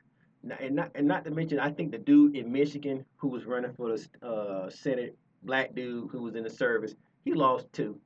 and 0.60 0.76
not 0.76 0.91
and 0.95 1.08
not 1.08 1.26
to 1.26 1.32
mention, 1.32 1.60
I 1.60 1.71
think 1.71 1.91
the 1.91 1.97
dude 1.97 2.36
in 2.36 2.52
Michigan 2.52 3.06
who 3.17 3.28
was 3.28 3.45
running 3.45 3.73
for 3.73 3.97
the 3.97 4.28
uh, 4.28 4.69
Senate, 4.69 5.17
black 5.43 5.76
dude 5.76 6.10
who 6.12 6.21
was 6.23 6.36
in 6.36 6.43
the 6.43 6.50
service, 6.50 6.95
he 7.26 7.34
lost 7.34 7.71
too. 7.73 8.00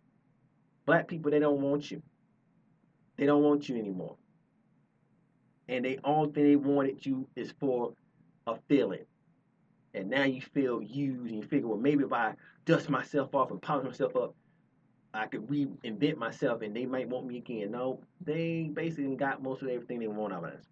Black 0.86 1.08
people, 1.08 1.32
they 1.32 1.40
don't 1.40 1.62
want 1.62 1.92
you. 1.92 2.02
They 3.18 3.26
don't 3.26 3.44
want 3.44 3.70
you 3.70 3.78
anymore. 3.78 4.16
And 5.68 5.86
they 5.86 6.00
all 6.04 6.26
thing 6.28 6.46
they 6.46 6.56
wanted 6.56 7.06
you 7.06 7.28
is 7.36 7.54
for 7.60 7.94
a 8.48 8.56
feeling. 8.68 9.06
And 9.94 10.10
now 10.10 10.24
you 10.24 10.42
feel 10.42 10.82
used 10.82 11.32
and 11.32 11.36
you 11.36 11.44
figure, 11.44 11.68
well, 11.68 11.78
maybe 11.78 12.04
if 12.04 12.14
I 12.14 12.34
dust 12.66 12.90
myself 12.90 13.36
off 13.36 13.52
and 13.52 13.62
polish 13.62 13.86
myself 13.86 14.16
up, 14.16 14.36
I 15.14 15.28
could 15.28 15.48
reinvent 15.48 16.18
myself 16.18 16.62
and 16.62 16.76
they 16.76 16.86
might 16.86 17.10
want 17.10 17.28
me 17.28 17.38
again. 17.38 17.72
No, 17.72 18.00
they 18.22 18.70
basically 18.74 19.16
got 19.16 19.44
most 19.44 19.62
of 19.62 19.68
everything 19.68 20.00
they 20.00 20.08
want 20.08 20.34
out 20.34 20.46
of 20.46 20.54
us. 20.54 20.64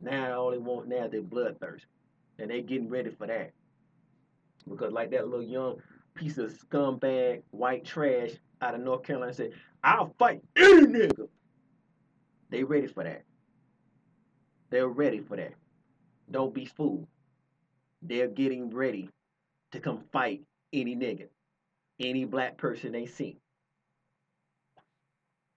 Now 0.00 0.40
all 0.40 0.50
they 0.50 0.58
want 0.58 0.88
now 0.88 1.04
is 1.04 1.22
bloodthirst. 1.22 1.82
And 2.38 2.50
they 2.50 2.62
getting 2.62 2.88
ready 2.88 3.10
for 3.10 3.26
that. 3.26 3.52
Because 4.68 4.92
like 4.92 5.10
that 5.10 5.28
little 5.28 5.44
young 5.44 5.80
piece 6.14 6.38
of 6.38 6.52
scumbag 6.52 7.42
white 7.50 7.84
trash 7.84 8.30
out 8.60 8.74
of 8.74 8.80
North 8.80 9.04
Carolina 9.04 9.32
said, 9.32 9.52
I'll 9.84 10.14
fight 10.18 10.42
any 10.56 10.86
nigga. 10.86 11.28
They 12.50 12.64
ready 12.64 12.88
for 12.88 13.04
that. 13.04 13.22
They're 14.70 14.88
ready 14.88 15.20
for 15.20 15.36
that. 15.36 15.54
Don't 16.30 16.52
be 16.52 16.64
fooled. 16.64 17.06
They're 18.02 18.28
getting 18.28 18.70
ready 18.70 19.08
to 19.72 19.80
come 19.80 20.02
fight 20.12 20.42
any 20.72 20.94
nigga, 20.96 21.28
any 22.00 22.24
black 22.24 22.56
person 22.56 22.92
they 22.92 23.06
see. 23.06 23.38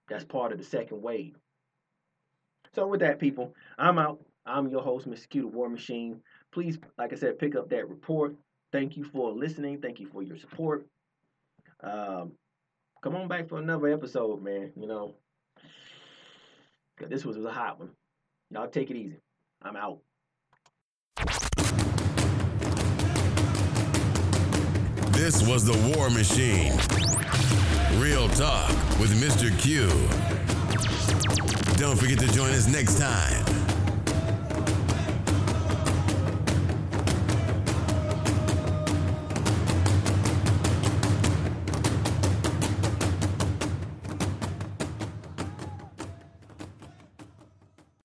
That's 0.10 0.24
part 0.26 0.52
of 0.52 0.58
the 0.58 0.64
second 0.64 1.02
wave. 1.02 1.36
So 2.74 2.88
with 2.88 3.02
that, 3.02 3.20
people, 3.20 3.54
I'm 3.78 4.00
out. 4.00 4.20
I'm 4.46 4.68
your 4.70 4.82
host, 4.82 5.08
Mr. 5.08 5.30
Q, 5.30 5.42
the 5.42 5.48
War 5.48 5.70
Machine. 5.70 6.22
Please, 6.52 6.80
like 6.98 7.14
I 7.14 7.16
said, 7.16 7.38
pick 7.40 7.56
up 7.56 7.70
that 7.70 7.90
report. 7.90 8.36
Thank 8.72 8.98
you 8.98 9.04
for 9.04 9.32
listening. 9.32 9.82
Thank 9.82 10.00
you 10.00 10.08
for 10.08 10.24
your 10.24 10.38
support. 10.38 10.88
Um, 11.84 12.32
come 13.02 13.16
on 13.16 13.28
back 13.28 13.50
for 13.50 13.60
another 13.60 13.88
episode, 13.88 14.42
man. 14.42 14.72
You 14.76 14.88
know, 14.88 15.16
this 17.10 17.26
was 17.26 17.38
a 17.38 17.52
hot 17.52 17.80
one. 17.80 17.90
Y'all 18.50 18.68
take 18.68 18.90
it 18.90 18.98
easy. 18.98 19.20
I'm 19.62 19.76
out. 19.76 20.00
This 25.22 25.48
was 25.48 25.64
the 25.64 25.96
War 25.96 26.10
Machine. 26.10 26.72
Real 28.02 28.28
talk 28.30 28.72
with 29.00 29.12
Mr. 29.22 29.56
Q. 29.60 29.88
Don't 31.78 31.96
forget 31.96 32.18
to 32.18 32.28
join 32.34 32.50
us 32.50 32.68
next 32.68 32.98
time 32.98 33.61